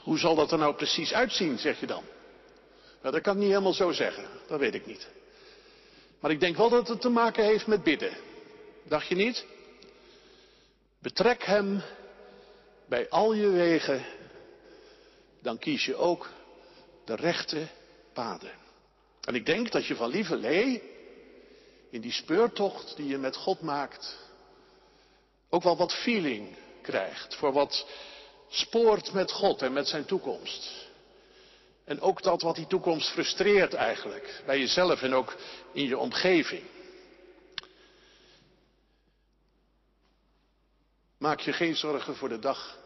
Hoe 0.01 0.19
zal 0.19 0.35
dat 0.35 0.51
er 0.51 0.57
nou 0.57 0.75
precies 0.75 1.13
uitzien, 1.13 1.57
zeg 1.57 1.79
je 1.79 1.85
dan? 1.85 2.03
Nou, 3.01 3.13
dat 3.13 3.23
kan 3.23 3.33
ik 3.33 3.39
niet 3.39 3.49
helemaal 3.49 3.73
zo 3.73 3.91
zeggen. 3.91 4.25
Dat 4.47 4.59
weet 4.59 4.73
ik 4.73 4.85
niet. 4.85 5.07
Maar 6.19 6.31
ik 6.31 6.39
denk 6.39 6.57
wel 6.57 6.69
dat 6.69 6.87
het 6.87 7.01
te 7.01 7.09
maken 7.09 7.43
heeft 7.43 7.67
met 7.67 7.83
bidden. 7.83 8.17
Dacht 8.87 9.07
je 9.07 9.15
niet? 9.15 9.45
Betrek 10.99 11.43
hem 11.43 11.81
bij 12.87 13.09
al 13.09 13.33
je 13.33 13.49
wegen. 13.49 14.05
Dan 15.41 15.57
kies 15.57 15.85
je 15.85 15.95
ook 15.95 16.29
de 17.05 17.15
rechte 17.15 17.67
paden. 18.13 18.51
En 19.21 19.35
ik 19.35 19.45
denk 19.45 19.71
dat 19.71 19.85
je 19.85 19.95
van 19.95 20.09
lieve 20.09 20.35
lee, 20.35 20.83
in 21.89 22.01
die 22.01 22.11
speurtocht 22.11 22.95
die 22.95 23.07
je 23.07 23.17
met 23.17 23.35
God 23.35 23.61
maakt, 23.61 24.17
ook 25.49 25.63
wel 25.63 25.77
wat 25.77 25.93
feeling 25.93 26.55
krijgt 26.81 27.35
voor 27.35 27.51
wat 27.51 27.87
spoort 28.49 29.13
met 29.13 29.31
God 29.31 29.61
en 29.61 29.73
met 29.73 29.87
zijn 29.87 30.05
toekomst. 30.05 30.87
En 31.85 32.01
ook 32.01 32.21
dat 32.21 32.41
wat 32.41 32.55
die 32.55 32.67
toekomst 32.67 33.09
frustreert 33.09 33.73
eigenlijk, 33.73 34.41
bij 34.45 34.59
jezelf 34.59 35.01
en 35.01 35.13
ook 35.13 35.35
in 35.73 35.87
je 35.87 35.97
omgeving. 35.97 36.63
Maak 41.25 41.39
je 41.39 41.53
geen 41.53 41.75
zorgen 41.75 42.15
voor 42.15 42.29
de 42.29 42.39
dag 42.39 42.77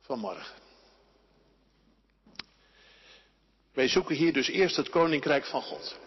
van 0.00 0.18
morgen. 0.18 0.56
Wij 3.72 3.88
zoeken 3.88 4.16
hier 4.16 4.32
dus 4.32 4.48
eerst 4.48 4.76
het 4.76 4.88
koninkrijk 4.88 5.44
van 5.44 5.62
God. 5.62 5.98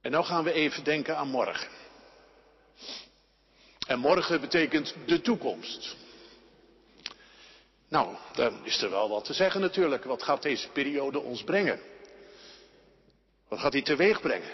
En 0.00 0.10
nu 0.10 0.22
gaan 0.22 0.44
we 0.44 0.52
even 0.52 0.84
denken 0.84 1.16
aan 1.16 1.28
morgen. 1.28 1.68
En 3.86 3.98
morgen 3.98 4.40
betekent 4.40 4.94
de 5.06 5.20
toekomst. 5.20 5.96
Nou, 7.88 8.16
dan 8.32 8.64
is 8.64 8.82
er 8.82 8.90
wel 8.90 9.08
wat 9.08 9.24
te 9.24 9.32
zeggen 9.34 9.60
natuurlijk. 9.60 10.04
Wat 10.04 10.22
gaat 10.22 10.42
deze 10.42 10.68
periode 10.68 11.20
ons 11.20 11.44
brengen? 11.44 11.80
Wat 13.48 13.58
gaat 13.58 13.72
die 13.72 13.82
teweeg 13.82 14.20
brengen? 14.20 14.52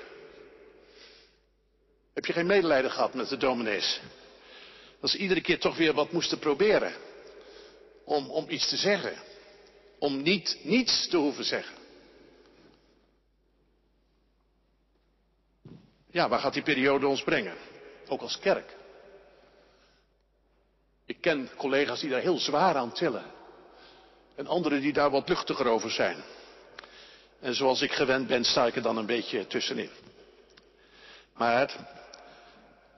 Heb 2.13 2.27
je 2.27 2.33
geen 2.33 2.47
medelijden 2.47 2.91
gehad 2.91 3.15
met 3.15 3.29
de 3.29 3.37
dominees? 3.37 4.01
Dat 5.01 5.11
ze 5.11 5.19
iedere 5.19 5.41
keer 5.41 5.59
toch 5.59 5.77
weer 5.77 5.93
wat 5.93 6.13
moesten 6.13 6.39
proberen. 6.39 6.93
Om, 8.05 8.31
om 8.31 8.51
iets 8.51 8.69
te 8.69 8.77
zeggen. 8.77 9.17
Om 9.99 10.23
niet 10.23 10.59
niets 10.63 11.09
te 11.09 11.17
hoeven 11.17 11.45
zeggen. 11.45 11.77
Ja, 16.11 16.29
waar 16.29 16.41
gaat 16.41 16.53
die 16.53 16.63
periode 16.63 17.07
ons 17.07 17.23
brengen? 17.23 17.57
Ook 18.09 18.21
als 18.21 18.39
kerk. 18.39 18.77
Ik 21.07 21.21
ken 21.21 21.51
collega's 21.57 22.01
die 22.01 22.11
daar 22.11 22.21
heel 22.21 22.39
zwaar 22.39 22.77
aan 22.77 22.93
tillen. 22.93 23.25
En 24.35 24.47
anderen 24.47 24.81
die 24.81 24.93
daar 24.93 25.11
wat 25.11 25.29
luchtiger 25.29 25.67
over 25.67 25.91
zijn. 25.91 26.23
En 27.41 27.55
zoals 27.55 27.83
ik 27.83 27.93
gewend 27.93 28.27
ben, 28.27 28.45
sta 28.45 28.67
ik 28.67 28.77
er 28.77 28.83
dan 28.83 28.97
een 28.97 29.07
beetje 29.07 29.47
tussenin. 29.47 29.91
Maar 31.35 31.87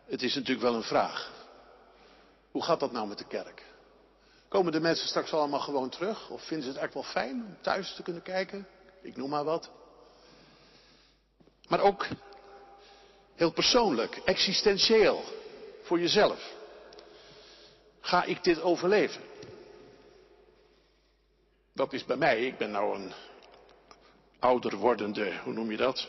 het 0.06 0.22
is 0.22 0.34
natuurlijk 0.34 0.66
wel 0.66 0.74
een 0.74 0.82
vraag. 0.82 1.39
Hoe 2.50 2.62
gaat 2.62 2.80
dat 2.80 2.92
nou 2.92 3.08
met 3.08 3.18
de 3.18 3.26
kerk? 3.26 3.64
Komen 4.48 4.72
de 4.72 4.80
mensen 4.80 5.08
straks 5.08 5.32
allemaal 5.32 5.60
gewoon 5.60 5.88
terug? 5.88 6.30
Of 6.30 6.42
vinden 6.42 6.66
ze 6.66 6.72
het 6.72 6.78
eigenlijk 6.78 6.94
wel 6.94 7.22
fijn 7.22 7.44
om 7.46 7.56
thuis 7.60 7.94
te 7.94 8.02
kunnen 8.02 8.22
kijken? 8.22 8.66
Ik 9.02 9.16
noem 9.16 9.30
maar 9.30 9.44
wat. 9.44 9.70
Maar 11.68 11.80
ook 11.80 12.06
heel 13.34 13.52
persoonlijk, 13.52 14.16
existentieel, 14.24 15.24
voor 15.82 16.00
jezelf. 16.00 16.52
Ga 18.00 18.24
ik 18.24 18.44
dit 18.44 18.60
overleven? 18.60 19.22
Dat 21.72 21.92
is 21.92 22.04
bij 22.04 22.16
mij, 22.16 22.46
ik 22.46 22.58
ben 22.58 22.70
nou 22.70 22.98
een 22.98 23.12
ouder 24.38 24.76
wordende, 24.76 25.38
hoe 25.44 25.52
noem 25.52 25.70
je 25.70 25.76
dat? 25.76 26.08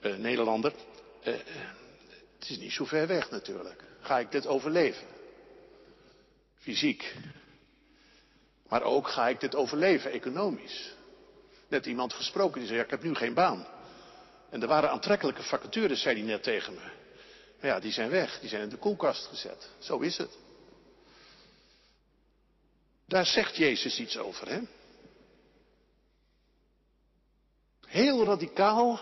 Uh, 0.00 0.16
Nederlander. 0.16 0.72
Uh, 1.24 1.34
het 2.38 2.48
is 2.48 2.58
niet 2.58 2.72
zo 2.72 2.84
ver 2.84 3.06
weg 3.06 3.30
natuurlijk. 3.30 3.84
Ga 4.00 4.18
ik 4.18 4.30
dit 4.30 4.46
overleven? 4.46 5.06
Fysiek. 6.66 7.14
Maar 8.68 8.82
ook 8.82 9.08
ga 9.08 9.28
ik 9.28 9.40
dit 9.40 9.54
overleven 9.54 10.10
economisch. 10.10 10.94
Net 11.68 11.86
iemand 11.86 12.12
gesproken 12.12 12.58
die 12.58 12.68
zei, 12.68 12.80
ik 12.80 12.90
heb 12.90 13.02
nu 13.02 13.14
geen 13.14 13.34
baan. 13.34 13.66
En 14.50 14.62
er 14.62 14.68
waren 14.68 14.90
aantrekkelijke 14.90 15.42
vacatures, 15.42 16.02
zei 16.02 16.16
hij 16.16 16.26
net 16.26 16.42
tegen 16.42 16.74
me. 16.74 16.80
Maar 17.60 17.70
ja, 17.70 17.80
die 17.80 17.92
zijn 17.92 18.10
weg, 18.10 18.40
die 18.40 18.48
zijn 18.48 18.62
in 18.62 18.68
de 18.68 18.76
koelkast 18.76 19.26
gezet. 19.26 19.70
Zo 19.78 19.98
is 19.98 20.16
het. 20.16 20.38
Daar 23.06 23.26
zegt 23.26 23.56
Jezus 23.56 23.98
iets 23.98 24.18
over, 24.18 24.48
hè? 24.48 24.60
Heel 27.86 28.24
radicaal 28.24 29.00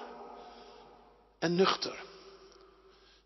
en 1.39 1.55
nuchter. 1.55 2.03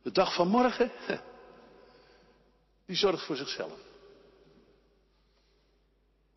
De 0.03 0.13
dag 0.13 0.35
van 0.35 0.49
morgen, 0.49 0.93
die 2.87 2.97
zorgt 2.97 3.25
voor 3.25 3.37
zichzelf. 3.37 3.87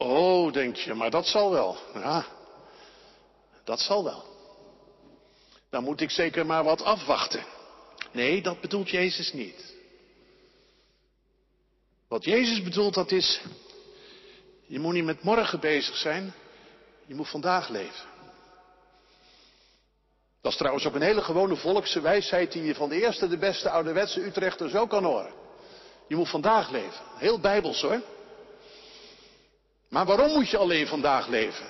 Oh, 0.01 0.53
denk 0.53 0.75
je, 0.75 0.93
maar 0.93 1.09
dat 1.09 1.27
zal 1.27 1.51
wel. 1.51 1.77
Ja, 1.93 2.25
dat 3.63 3.79
zal 3.79 4.03
wel. 4.03 4.23
Dan 5.69 5.83
moet 5.83 6.01
ik 6.01 6.09
zeker 6.09 6.45
maar 6.45 6.63
wat 6.63 6.83
afwachten. 6.83 7.45
Nee, 8.11 8.41
dat 8.41 8.61
bedoelt 8.61 8.89
Jezus 8.89 9.33
niet. 9.33 9.75
Wat 12.07 12.23
Jezus 12.23 12.63
bedoelt, 12.63 12.93
dat 12.93 13.11
is, 13.11 13.41
je 14.65 14.79
moet 14.79 14.93
niet 14.93 15.03
met 15.03 15.23
morgen 15.23 15.59
bezig 15.59 15.97
zijn, 15.97 16.33
je 17.05 17.15
moet 17.15 17.29
vandaag 17.29 17.69
leven. 17.69 18.09
Dat 20.41 20.51
is 20.51 20.57
trouwens 20.57 20.85
ook 20.85 20.95
een 20.95 21.01
hele 21.01 21.21
gewone 21.21 21.55
volkse 21.55 22.01
wijsheid 22.01 22.51
die 22.51 22.63
je 22.63 22.75
van 22.75 22.89
de 22.89 23.01
eerste, 23.01 23.27
de 23.27 23.37
beste 23.37 23.69
ouderwetse 23.69 24.25
Utrechters 24.25 24.75
ook 24.75 24.89
kan 24.89 25.03
horen. 25.03 25.33
Je 26.07 26.15
moet 26.15 26.29
vandaag 26.29 26.69
leven. 26.69 27.05
Heel 27.17 27.39
bijbels 27.39 27.81
hoor. 27.81 28.01
Maar 29.91 30.05
waarom 30.05 30.33
moet 30.33 30.49
je 30.49 30.57
alleen 30.57 30.87
vandaag 30.87 31.27
leven? 31.27 31.65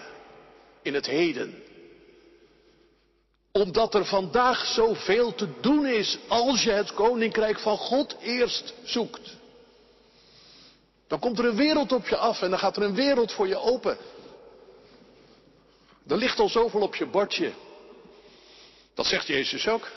In 0.81 0.93
het 0.93 1.05
heden. 1.05 1.63
Omdat 3.51 3.95
er 3.95 4.05
vandaag 4.05 4.65
zoveel 4.65 5.35
te 5.35 5.47
doen 5.61 5.85
is 5.85 6.17
als 6.27 6.63
je 6.63 6.71
het 6.71 6.93
koninkrijk 6.93 7.59
van 7.59 7.77
God 7.77 8.15
eerst 8.19 8.73
zoekt. 8.83 9.37
Dan 11.07 11.19
komt 11.19 11.39
er 11.39 11.45
een 11.45 11.55
wereld 11.55 11.91
op 11.91 12.07
je 12.07 12.17
af 12.17 12.41
en 12.41 12.49
dan 12.49 12.59
gaat 12.59 12.77
er 12.77 12.83
een 12.83 12.95
wereld 12.95 13.31
voor 13.31 13.47
je 13.47 13.57
open. 13.57 13.97
Er 16.07 16.17
ligt 16.17 16.39
al 16.39 16.49
zoveel 16.49 16.81
op 16.81 16.95
je 16.95 17.05
bordje. 17.05 17.51
Dat 18.93 19.05
zegt 19.05 19.27
Jezus 19.27 19.67
ook. 19.67 19.89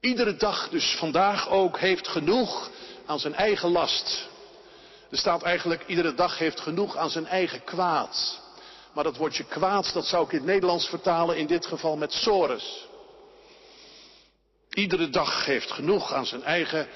Iedere 0.00 0.36
dag, 0.36 0.68
dus 0.68 0.96
vandaag 0.96 1.48
ook, 1.48 1.78
heeft 1.78 2.08
genoeg 2.08 2.70
aan 3.06 3.18
zijn 3.18 3.34
eigen 3.34 3.70
last. 3.70 4.30
Er 5.12 5.18
staat 5.18 5.42
eigenlijk, 5.42 5.82
iedere 5.86 6.14
dag 6.14 6.38
heeft 6.38 6.60
genoeg 6.60 6.96
aan 6.96 7.10
zijn 7.10 7.26
eigen 7.26 7.64
kwaad. 7.64 8.40
Maar 8.92 9.04
dat 9.04 9.16
woordje 9.16 9.44
kwaad, 9.44 9.92
dat 9.92 10.06
zou 10.06 10.24
ik 10.24 10.32
in 10.32 10.38
het 10.38 10.46
Nederlands 10.46 10.86
vertalen, 10.86 11.36
in 11.36 11.46
dit 11.46 11.66
geval 11.66 11.96
met 11.96 12.12
sores. 12.12 12.86
Iedere 14.70 15.10
dag 15.10 15.44
heeft 15.44 15.70
genoeg 15.70 16.12
aan 16.12 16.26
zijn 16.26 16.42
eigen 16.42 16.88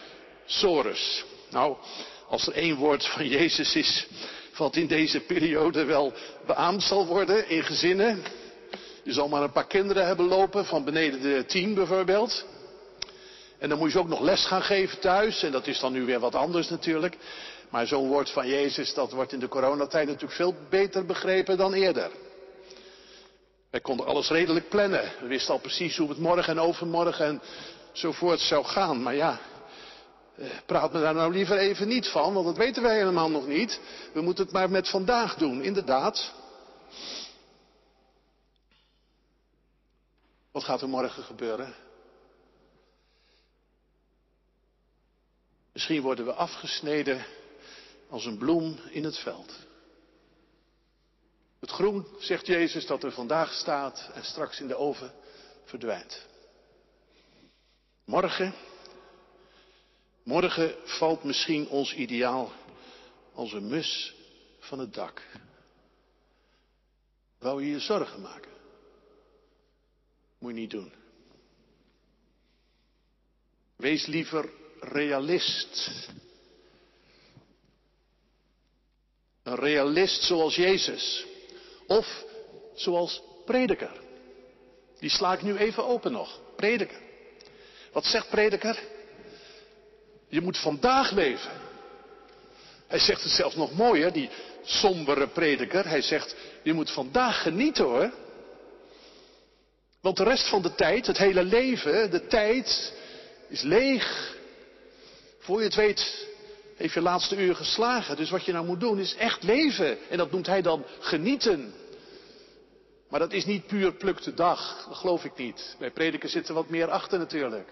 sores. 0.46 1.24
Nou, 1.50 1.76
als 2.28 2.46
er 2.46 2.52
één 2.52 2.76
woord 2.76 3.06
van 3.06 3.28
Jezus 3.28 3.74
is, 3.74 4.06
wat 4.56 4.76
in 4.76 4.86
deze 4.86 5.20
periode 5.20 5.84
wel 5.84 6.12
beaamd 6.46 6.82
zal 6.82 7.06
worden 7.06 7.48
in 7.48 7.62
gezinnen. 7.62 8.22
Je 9.02 9.12
zal 9.12 9.28
maar 9.28 9.42
een 9.42 9.52
paar 9.52 9.66
kinderen 9.66 10.06
hebben 10.06 10.26
lopen, 10.26 10.64
van 10.64 10.84
beneden 10.84 11.20
de 11.22 11.44
tien 11.46 11.74
bijvoorbeeld. 11.74 12.44
En 13.58 13.68
dan 13.68 13.78
moet 13.78 13.92
je 13.92 13.98
ook 13.98 14.08
nog 14.08 14.20
les 14.20 14.46
gaan 14.46 14.62
geven 14.62 15.00
thuis. 15.00 15.42
En 15.42 15.52
dat 15.52 15.66
is 15.66 15.80
dan 15.80 15.92
nu 15.92 16.04
weer 16.04 16.20
wat 16.20 16.34
anders 16.34 16.68
natuurlijk. 16.68 17.16
Maar 17.76 17.86
zo'n 17.86 18.08
woord 18.08 18.30
van 18.30 18.48
Jezus, 18.48 18.94
dat 18.94 19.12
wordt 19.12 19.32
in 19.32 19.38
de 19.38 19.48
coronatijd 19.48 20.06
natuurlijk 20.06 20.34
veel 20.34 20.54
beter 20.68 21.06
begrepen 21.06 21.56
dan 21.56 21.72
eerder. 21.72 22.10
Wij 23.70 23.80
konden 23.80 24.06
alles 24.06 24.28
redelijk 24.28 24.68
plannen. 24.68 25.12
We 25.20 25.26
wisten 25.26 25.54
al 25.54 25.60
precies 25.60 25.96
hoe 25.96 26.08
het 26.08 26.18
morgen 26.18 26.52
en 26.52 26.60
overmorgen 26.60 27.42
enzovoort 27.92 28.40
zou 28.40 28.64
gaan. 28.64 29.02
Maar 29.02 29.14
ja, 29.14 29.40
eh, 30.36 30.46
praat 30.66 30.92
me 30.92 31.00
daar 31.00 31.14
nou 31.14 31.32
liever 31.32 31.58
even 31.58 31.88
niet 31.88 32.08
van, 32.08 32.34
want 32.34 32.46
dat 32.46 32.56
weten 32.56 32.82
wij 32.82 32.96
helemaal 32.96 33.30
nog 33.30 33.46
niet. 33.46 33.80
We 34.12 34.20
moeten 34.20 34.44
het 34.44 34.52
maar 34.52 34.70
met 34.70 34.88
vandaag 34.88 35.34
doen, 35.34 35.62
inderdaad. 35.62 36.32
Wat 40.52 40.64
gaat 40.64 40.82
er 40.82 40.88
morgen 40.88 41.22
gebeuren? 41.22 41.74
Misschien 45.72 46.02
worden 46.02 46.24
we 46.24 46.32
afgesneden 46.32 47.24
als 48.16 48.24
een 48.24 48.38
bloem 48.38 48.78
in 48.90 49.04
het 49.04 49.18
veld. 49.18 49.66
Het 51.60 51.70
groen, 51.70 52.06
zegt 52.18 52.46
Jezus, 52.46 52.86
dat 52.86 53.02
er 53.02 53.12
vandaag 53.12 53.52
staat 53.52 54.10
en 54.14 54.24
straks 54.24 54.60
in 54.60 54.66
de 54.66 54.76
oven 54.76 55.12
verdwijnt. 55.64 56.26
Morgen, 58.04 58.54
morgen 60.22 60.74
valt 60.84 61.24
misschien 61.24 61.68
ons 61.68 61.94
ideaal 61.94 62.52
als 63.34 63.52
een 63.52 63.68
mus 63.68 64.14
van 64.58 64.78
het 64.78 64.94
dak. 64.94 65.22
Wou 67.38 67.64
je 67.64 67.70
je 67.70 67.80
zorgen 67.80 68.20
maken? 68.20 68.52
Moet 70.38 70.54
je 70.54 70.60
niet 70.60 70.70
doen. 70.70 70.92
Wees 73.76 74.06
liever 74.06 74.50
realist. 74.80 76.08
Een 79.46 79.54
realist 79.54 80.22
zoals 80.22 80.56
Jezus. 80.56 81.24
Of 81.86 82.24
zoals 82.74 83.22
prediker. 83.44 84.00
Die 84.98 85.10
sla 85.10 85.32
ik 85.32 85.42
nu 85.42 85.56
even 85.56 85.86
open 85.86 86.12
nog. 86.12 86.40
Prediker. 86.56 87.00
Wat 87.92 88.04
zegt 88.04 88.28
prediker? 88.28 88.78
Je 90.28 90.40
moet 90.40 90.58
vandaag 90.58 91.10
leven. 91.10 91.50
Hij 92.86 92.98
zegt 92.98 93.22
het 93.22 93.32
zelfs 93.32 93.54
nog 93.54 93.72
mooier, 93.72 94.12
die 94.12 94.30
sombere 94.62 95.28
prediker. 95.28 95.88
Hij 95.88 96.02
zegt, 96.02 96.36
je 96.62 96.72
moet 96.72 96.90
vandaag 96.90 97.42
genieten 97.42 97.84
hoor. 97.84 98.12
Want 100.00 100.16
de 100.16 100.24
rest 100.24 100.48
van 100.48 100.62
de 100.62 100.74
tijd, 100.74 101.06
het 101.06 101.18
hele 101.18 101.44
leven, 101.44 102.10
de 102.10 102.26
tijd 102.26 102.92
is 103.48 103.62
leeg. 103.62 104.34
Voor 105.38 105.58
je 105.58 105.64
het 105.64 105.74
weet, 105.74 106.26
heeft 106.76 106.94
je 106.94 107.00
laatste 107.00 107.36
uur 107.36 107.56
geslagen. 107.56 108.16
Dus 108.16 108.30
wat 108.30 108.44
je 108.44 108.52
nou 108.52 108.66
moet 108.66 108.80
doen 108.80 108.98
is 108.98 109.14
echt 109.14 109.42
leven. 109.42 110.08
En 110.10 110.18
dat 110.18 110.30
noemt 110.30 110.46
hij 110.46 110.62
dan 110.62 110.84
genieten. 111.00 111.74
Maar 113.08 113.20
dat 113.20 113.32
is 113.32 113.44
niet 113.44 113.66
puur 113.66 113.92
pluk 113.92 114.22
de 114.22 114.34
dag. 114.34 114.84
Dat 114.88 114.96
geloof 114.96 115.24
ik 115.24 115.36
niet. 115.36 115.76
Bij 115.78 115.90
prediken 115.90 116.28
zit 116.28 116.48
er 116.48 116.54
wat 116.54 116.68
meer 116.68 116.90
achter 116.90 117.18
natuurlijk. 117.18 117.68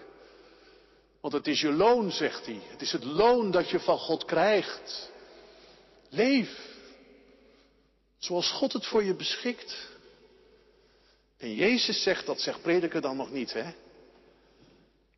Want 1.21 1.33
het 1.33 1.47
is 1.47 1.61
je 1.61 1.71
loon, 1.71 2.11
zegt 2.11 2.45
hij. 2.45 2.59
Het 2.67 2.81
is 2.81 2.91
het 2.91 3.03
loon 3.03 3.51
dat 3.51 3.69
je 3.69 3.79
van 3.79 3.97
God 3.97 4.25
krijgt. 4.25 5.11
Leef. 6.09 6.59
Zoals 8.17 8.51
God 8.51 8.73
het 8.73 8.85
voor 8.85 9.03
je 9.03 9.15
beschikt. 9.15 9.87
En 11.37 11.53
Jezus 11.53 12.03
zegt, 12.03 12.25
dat 12.25 12.41
zegt 12.41 12.61
prediker 12.61 13.01
dan 13.01 13.17
nog 13.17 13.31
niet, 13.31 13.53
hè? 13.53 13.73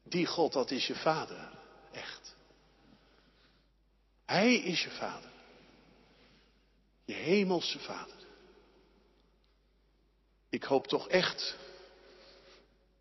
Die 0.03 0.25
God, 0.25 0.53
dat 0.53 0.71
is 0.71 0.87
je 0.87 0.95
vader. 0.95 1.49
Echt. 1.91 2.36
Hij 4.27 4.55
is 4.55 4.83
je 4.83 4.89
vader. 4.89 5.29
Je 7.05 7.13
hemelse 7.13 7.79
vader. 7.79 8.15
Ik 10.49 10.63
hoop 10.63 10.87
toch 10.87 11.07
echt 11.07 11.55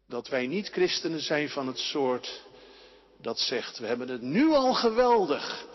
dat 0.07 0.29
wij 0.29 0.47
niet 0.47 0.69
christenen 0.69 1.21
zijn 1.21 1.49
van 1.49 1.67
het 1.67 1.79
soort 1.79 2.45
dat 3.21 3.39
zegt, 3.39 3.79
we 3.79 3.87
hebben 3.87 4.09
het 4.09 4.23
nu 4.23 4.53
al 4.53 4.75
geweldig 4.75 5.67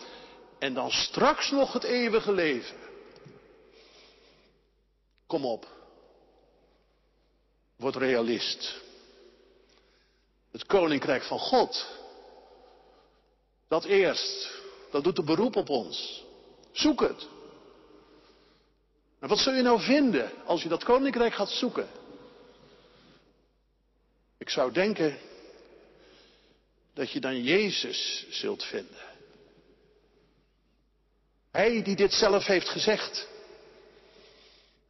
en 0.60 0.74
dan 0.74 0.92
straks 0.92 1.52
nog 1.52 1.74
het 1.74 1.84
eeuwige 1.84 2.32
leven. 2.32 2.78
Kom 5.28 5.46
op. 5.46 5.68
Word 7.76 7.96
realist. 7.96 8.82
Het 10.52 10.66
koninkrijk 10.66 11.24
van 11.24 11.40
God. 11.40 12.00
Dat 13.68 13.84
eerst. 13.84 14.61
Dat 14.92 15.04
doet 15.04 15.18
een 15.18 15.26
beroep 15.26 15.56
op 15.56 15.70
ons. 15.70 16.24
Zoek 16.72 17.02
het. 17.02 17.28
Maar 19.20 19.30
wat 19.30 19.40
zul 19.40 19.54
je 19.54 19.62
nou 19.62 19.82
vinden 19.82 20.32
als 20.46 20.64
je 20.64 20.70
dat 20.70 20.84
koninkrijk 20.84 21.34
gaat 21.34 21.50
zoeken? 21.50 21.90
Ik 24.38 24.50
zou 24.50 24.72
denken 24.72 25.18
dat 26.94 27.12
je 27.12 27.20
dan 27.20 27.44
Jezus 27.44 28.26
zult 28.30 28.64
vinden. 28.64 29.10
Hij 31.52 31.84
die 31.84 31.96
dit 31.96 32.14
zelf 32.14 32.46
heeft 32.46 32.70
gezegd. 32.70 33.28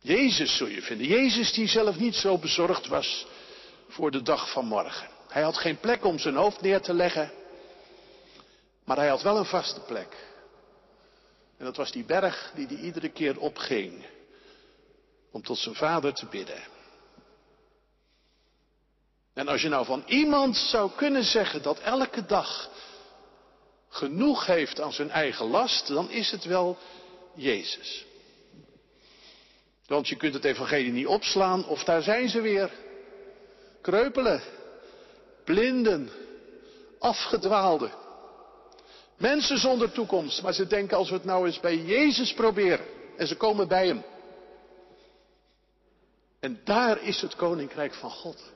Jezus 0.01 0.57
zul 0.57 0.67
je 0.67 0.81
vinden. 0.81 1.07
Jezus 1.07 1.53
die 1.53 1.67
zelf 1.67 1.97
niet 1.97 2.15
zo 2.15 2.37
bezorgd 2.37 2.87
was 2.87 3.27
voor 3.87 4.11
de 4.11 4.21
dag 4.21 4.51
van 4.51 4.65
morgen. 4.65 5.09
Hij 5.27 5.41
had 5.41 5.57
geen 5.57 5.79
plek 5.79 6.05
om 6.05 6.19
zijn 6.19 6.35
hoofd 6.35 6.61
neer 6.61 6.81
te 6.81 6.93
leggen. 6.93 7.31
Maar 8.85 8.97
hij 8.97 9.07
had 9.07 9.21
wel 9.21 9.37
een 9.37 9.45
vaste 9.45 9.79
plek. 9.79 10.29
En 11.57 11.65
dat 11.65 11.75
was 11.75 11.91
die 11.91 12.03
berg 12.03 12.51
die 12.55 12.67
hij 12.67 12.75
iedere 12.75 13.09
keer 13.09 13.39
opging. 13.39 14.05
Om 15.31 15.41
tot 15.41 15.57
zijn 15.57 15.75
vader 15.75 16.13
te 16.13 16.25
bidden. 16.25 16.63
En 19.33 19.47
als 19.47 19.61
je 19.61 19.69
nou 19.69 19.85
van 19.85 20.03
iemand 20.05 20.57
zou 20.57 20.91
kunnen 20.95 21.23
zeggen 21.23 21.61
dat 21.61 21.79
elke 21.79 22.25
dag 22.25 22.69
genoeg 23.89 24.45
heeft 24.45 24.81
aan 24.81 24.91
zijn 24.93 25.09
eigen 25.09 25.45
last, 25.45 25.87
dan 25.87 26.09
is 26.09 26.31
het 26.31 26.43
wel 26.43 26.77
Jezus. 27.35 28.05
Want 29.85 30.07
je 30.07 30.15
kunt 30.15 30.33
het 30.33 30.45
evangelie 30.45 30.91
niet 30.91 31.07
opslaan 31.07 31.65
of 31.65 31.83
daar 31.83 32.01
zijn 32.01 32.29
ze 32.29 32.41
weer. 32.41 32.71
Kreupelen, 33.81 34.41
blinden, 35.43 36.09
afgedwaalden. 36.99 37.91
Mensen 39.21 39.57
zonder 39.57 39.91
toekomst, 39.91 40.41
maar 40.41 40.53
ze 40.53 40.67
denken 40.67 40.97
als 40.97 41.09
we 41.09 41.15
het 41.15 41.23
nou 41.25 41.45
eens 41.45 41.59
bij 41.59 41.77
Jezus 41.77 42.33
proberen. 42.33 42.85
En 43.17 43.27
ze 43.27 43.35
komen 43.35 43.67
bij 43.67 43.87
hem. 43.87 44.03
En 46.39 46.61
daar 46.63 47.03
is 47.03 47.21
het 47.21 47.35
koninkrijk 47.35 47.93
van 47.93 48.09
God. 48.09 48.51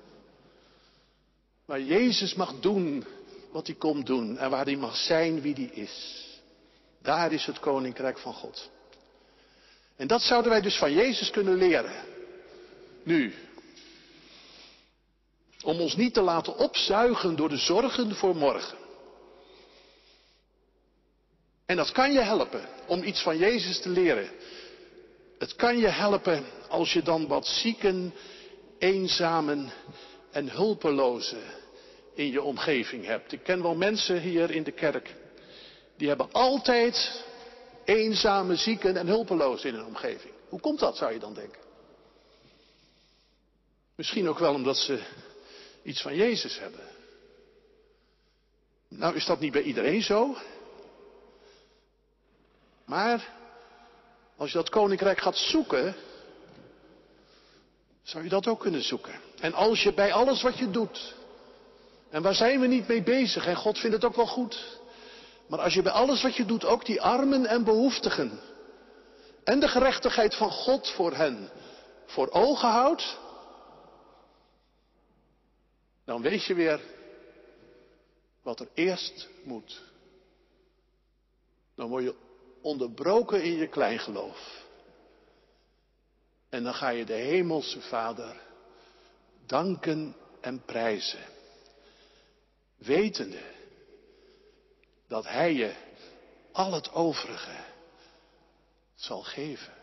Waar 1.66 1.82
Jezus 1.82 2.34
mag 2.34 2.60
doen 2.60 3.06
wat 3.52 3.68
hij 3.68 3.76
komt 3.76 4.06
doen 4.06 4.38
en 4.38 4.50
waar 4.50 4.66
hij 4.66 4.76
mag 4.76 4.96
zijn 4.96 5.42
wie 5.42 5.54
hij 5.54 5.84
is. 5.84 6.26
Daar 7.02 7.32
is 7.32 7.46
het 7.46 7.60
koninkrijk 7.60 8.18
van 8.18 8.34
God. 8.34 8.70
En 9.96 10.08
dat 10.08 10.22
zouden 10.22 10.52
wij 10.52 10.62
dus 10.62 10.78
van 10.78 10.94
Jezus 10.94 11.30
kunnen 11.30 11.56
leren. 11.56 11.94
Nu. 13.04 13.34
Om 15.64 15.80
ons 15.80 15.96
niet 15.96 16.14
te 16.14 16.22
laten 16.22 16.58
opzuigen 16.58 17.36
door 17.36 17.50
de 17.50 17.58
zorgen 17.58 18.16
voor 18.16 18.36
morgen. 18.36 18.85
En 21.66 21.76
dat 21.76 21.92
kan 21.92 22.12
je 22.14 22.20
helpen 22.20 22.68
om 22.88 23.04
iets 23.04 23.22
van 23.22 23.38
Jezus 23.38 23.82
te 23.82 23.90
leren. 23.90 24.30
Het 25.38 25.56
kan 25.56 25.78
je 25.78 25.88
helpen 25.88 26.46
als 26.70 26.94
je 26.94 27.02
dan 27.02 27.28
wat 27.28 27.48
zieken, 27.48 28.14
eenzamen 28.80 29.72
en 30.32 30.50
hulpelozen 30.50 31.44
in 32.14 32.32
je 32.32 32.42
omgeving 32.42 33.06
hebt. 33.06 33.32
Ik 33.32 33.44
ken 33.44 33.62
wel 33.62 33.76
mensen 33.76 34.22
hier 34.22 34.52
in 34.52 34.64
de 34.64 34.72
kerk. 34.72 35.16
Die 35.98 36.08
hebben 36.08 36.32
altijd 36.32 37.24
eenzame, 37.86 38.56
zieken 38.56 38.98
en 38.98 39.08
hulpelozen 39.08 39.70
in 39.70 39.76
hun 39.76 39.86
omgeving. 39.86 40.34
Hoe 40.50 40.60
komt 40.60 40.80
dat, 40.80 40.98
zou 40.98 41.14
je 41.14 41.20
dan 41.20 41.34
denken? 41.34 41.62
Misschien 43.96 44.30
ook 44.30 44.40
wel 44.40 44.54
omdat 44.54 44.78
ze 44.78 45.00
iets 45.84 46.02
van 46.02 46.16
Jezus 46.16 46.60
hebben. 46.60 46.88
Nou 48.88 49.16
is 49.16 49.26
dat 49.26 49.40
niet 49.40 49.52
bij 49.52 49.62
iedereen 49.62 50.04
zo. 50.04 50.38
Maar 52.86 53.34
als 54.36 54.52
je 54.52 54.58
dat 54.58 54.70
koninkrijk 54.70 55.20
gaat 55.20 55.38
zoeken, 55.38 55.96
zou 58.04 58.24
je 58.24 58.30
dat 58.30 58.48
ook 58.48 58.60
kunnen 58.60 58.84
zoeken. 58.84 59.20
En 59.40 59.54
als 59.54 59.84
je 59.84 59.94
bij 59.94 60.14
alles 60.14 60.42
wat 60.42 60.58
je 60.58 60.72
doet, 60.72 61.16
en 62.10 62.22
waar 62.22 62.36
zijn 62.36 62.60
we 62.60 62.68
niet 62.68 62.88
mee 62.88 63.04
bezig, 63.04 63.46
en 63.46 63.56
God 63.56 63.80
vindt 63.80 63.96
het 63.96 64.06
ook 64.06 64.16
wel 64.16 64.28
goed, 64.28 64.80
maar 65.48 65.60
als 65.60 65.74
je 65.74 65.82
bij 65.82 65.92
alles 65.92 66.22
wat 66.22 66.36
je 66.36 66.46
doet 66.46 66.66
ook 66.66 66.86
die 66.86 67.02
armen 67.02 67.46
en 67.46 67.64
behoeftigen 67.64 68.40
en 69.44 69.60
de 69.60 69.68
gerechtigheid 69.68 70.36
van 70.36 70.52
God 70.52 70.90
voor 70.90 71.14
hen 71.14 71.50
voor 72.06 72.32
ogen 72.32 72.70
houdt, 72.70 73.18
dan 76.06 76.22
weet 76.22 76.46
je 76.46 76.54
weer 76.54 76.82
wat 78.42 78.60
er 78.60 78.68
eerst 78.74 79.30
moet. 79.44 79.82
Dan 81.76 81.90
word 81.90 82.04
je 82.04 82.25
onderbroken 82.66 83.44
in 83.44 83.56
je 83.56 83.68
kleingeloof. 83.68 84.64
En 86.50 86.64
dan 86.64 86.74
ga 86.74 86.90
je 86.90 87.06
de 87.06 87.14
Hemelse 87.14 87.82
Vader 87.82 88.42
danken 89.46 90.16
en 90.42 90.62
prijzen. 90.66 91.24
Wetende 92.76 93.42
dat 95.08 95.24
Hij 95.24 95.54
je 95.54 95.76
al 96.52 96.72
het 96.72 96.92
overige 96.92 97.64
zal 98.96 99.22
geven. 99.24 99.74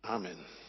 Amen. 0.00 0.61